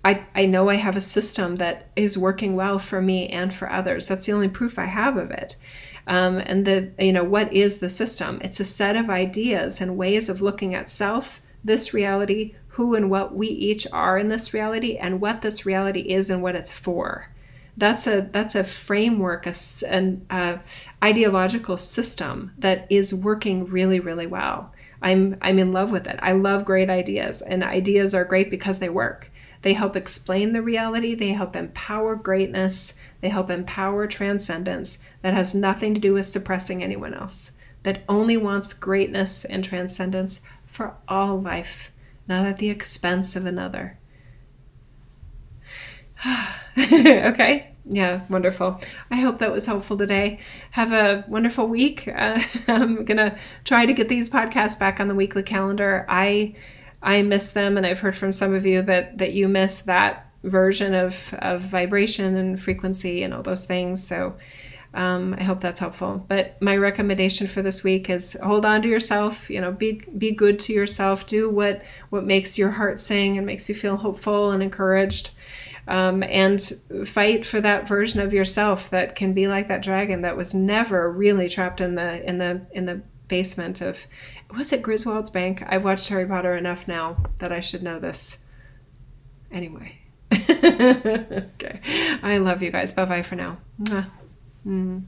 I, 0.04 0.24
I 0.34 0.46
know 0.46 0.70
I 0.70 0.76
have 0.76 0.96
a 0.96 1.00
system 1.00 1.56
that 1.56 1.88
is 1.94 2.16
working 2.16 2.56
well 2.56 2.78
for 2.78 3.02
me 3.02 3.28
and 3.28 3.52
for 3.52 3.70
others. 3.70 4.06
That's 4.06 4.26
the 4.26 4.32
only 4.32 4.48
proof 4.48 4.78
I 4.78 4.86
have 4.86 5.16
of 5.16 5.30
it. 5.30 5.56
Um, 6.10 6.38
and 6.44 6.66
the 6.66 6.90
you 6.98 7.12
know 7.12 7.22
what 7.22 7.52
is 7.52 7.78
the 7.78 7.88
system? 7.88 8.40
It's 8.42 8.58
a 8.58 8.64
set 8.64 8.96
of 8.96 9.08
ideas 9.08 9.80
and 9.80 9.96
ways 9.96 10.28
of 10.28 10.42
looking 10.42 10.74
at 10.74 10.90
self, 10.90 11.40
this 11.62 11.94
reality, 11.94 12.56
who 12.66 12.96
and 12.96 13.08
what 13.08 13.36
we 13.36 13.46
each 13.46 13.86
are 13.92 14.18
in 14.18 14.28
this 14.28 14.52
reality, 14.52 14.96
and 14.96 15.20
what 15.20 15.40
this 15.40 15.64
reality 15.64 16.00
is 16.00 16.28
and 16.28 16.42
what 16.42 16.56
it's 16.56 16.72
for. 16.72 17.30
That's 17.76 18.08
a 18.08 18.28
that's 18.32 18.56
a 18.56 18.64
framework, 18.64 19.46
a, 19.46 19.54
an 19.88 20.26
ideological 21.02 21.78
system 21.78 22.52
that 22.58 22.88
is 22.90 23.14
working 23.14 23.66
really 23.66 24.00
really 24.00 24.26
well. 24.26 24.72
I'm 25.02 25.36
I'm 25.40 25.60
in 25.60 25.72
love 25.72 25.92
with 25.92 26.08
it. 26.08 26.18
I 26.20 26.32
love 26.32 26.64
great 26.64 26.90
ideas, 26.90 27.40
and 27.40 27.62
ideas 27.62 28.16
are 28.16 28.24
great 28.24 28.50
because 28.50 28.80
they 28.80 28.90
work. 28.90 29.30
They 29.62 29.74
help 29.74 29.94
explain 29.94 30.52
the 30.52 30.62
reality, 30.62 31.14
they 31.14 31.32
help 31.32 31.54
empower 31.54 32.16
greatness, 32.16 32.94
they 33.20 33.28
help 33.28 33.50
empower 33.50 34.06
transcendence 34.06 35.02
that 35.22 35.34
has 35.34 35.54
nothing 35.54 35.94
to 35.94 36.00
do 36.00 36.14
with 36.14 36.26
suppressing 36.26 36.82
anyone 36.82 37.12
else, 37.12 37.52
that 37.82 38.02
only 38.08 38.36
wants 38.36 38.72
greatness 38.72 39.44
and 39.44 39.62
transcendence 39.62 40.40
for 40.66 40.94
all 41.08 41.40
life, 41.40 41.92
not 42.26 42.46
at 42.46 42.58
the 42.58 42.70
expense 42.70 43.36
of 43.36 43.44
another. 43.44 43.98
okay. 46.78 47.66
Yeah, 47.92 48.20
wonderful. 48.28 48.80
I 49.10 49.16
hope 49.16 49.38
that 49.38 49.50
was 49.50 49.66
helpful 49.66 49.96
today. 49.98 50.38
Have 50.70 50.92
a 50.92 51.24
wonderful 51.26 51.66
week. 51.66 52.06
Uh, 52.06 52.40
I'm 52.68 53.04
gonna 53.04 53.36
try 53.64 53.84
to 53.84 53.92
get 53.92 54.08
these 54.08 54.30
podcasts 54.30 54.78
back 54.78 55.00
on 55.00 55.08
the 55.08 55.14
weekly 55.14 55.42
calendar. 55.42 56.06
I 56.08 56.54
I 57.02 57.22
miss 57.22 57.52
them, 57.52 57.76
and 57.76 57.86
I've 57.86 58.00
heard 58.00 58.16
from 58.16 58.32
some 58.32 58.54
of 58.54 58.66
you 58.66 58.82
that 58.82 59.18
that 59.18 59.32
you 59.32 59.48
miss 59.48 59.82
that 59.82 60.26
version 60.44 60.94
of 60.94 61.34
of 61.40 61.60
vibration 61.60 62.36
and 62.36 62.60
frequency 62.60 63.22
and 63.22 63.34
all 63.34 63.42
those 63.42 63.66
things. 63.66 64.06
So 64.06 64.36
um, 64.92 65.36
I 65.38 65.44
hope 65.44 65.60
that's 65.60 65.80
helpful. 65.80 66.24
But 66.26 66.60
my 66.60 66.76
recommendation 66.76 67.46
for 67.46 67.62
this 67.62 67.84
week 67.84 68.10
is 68.10 68.36
hold 68.42 68.66
on 68.66 68.82
to 68.82 68.88
yourself. 68.88 69.48
You 69.48 69.60
know, 69.60 69.72
be 69.72 70.02
be 70.18 70.32
good 70.32 70.58
to 70.60 70.72
yourself. 70.72 71.26
Do 71.26 71.48
what 71.48 71.82
what 72.10 72.24
makes 72.24 72.58
your 72.58 72.70
heart 72.70 72.98
sing 72.98 73.38
and 73.38 73.46
makes 73.46 73.68
you 73.68 73.74
feel 73.74 73.96
hopeful 73.96 74.50
and 74.50 74.62
encouraged. 74.62 75.30
Um, 75.88 76.22
and 76.22 76.60
fight 77.04 77.44
for 77.44 77.60
that 77.62 77.88
version 77.88 78.20
of 78.20 78.32
yourself 78.32 78.90
that 78.90 79.16
can 79.16 79.32
be 79.32 79.48
like 79.48 79.66
that 79.68 79.82
dragon 79.82 80.20
that 80.22 80.36
was 80.36 80.54
never 80.54 81.10
really 81.10 81.48
trapped 81.48 81.80
in 81.80 81.96
the 81.96 82.24
in 82.28 82.38
the 82.38 82.60
in 82.72 82.86
the 82.86 83.02
basement 83.26 83.80
of 83.80 84.06
was 84.56 84.72
it 84.72 84.82
Griswold's 84.82 85.30
bank? 85.30 85.62
I've 85.66 85.84
watched 85.84 86.08
Harry 86.08 86.26
Potter 86.26 86.56
enough 86.56 86.88
now 86.88 87.16
that 87.38 87.52
I 87.52 87.60
should 87.60 87.82
know 87.82 87.98
this. 87.98 88.38
Anyway. 89.50 90.00
okay. 90.32 91.80
I 92.22 92.38
love 92.38 92.62
you 92.62 92.70
guys. 92.70 92.92
Bye 92.92 93.04
bye 93.04 93.22
for 93.22 93.36
now. 93.36 93.58
Mm. 94.66 95.04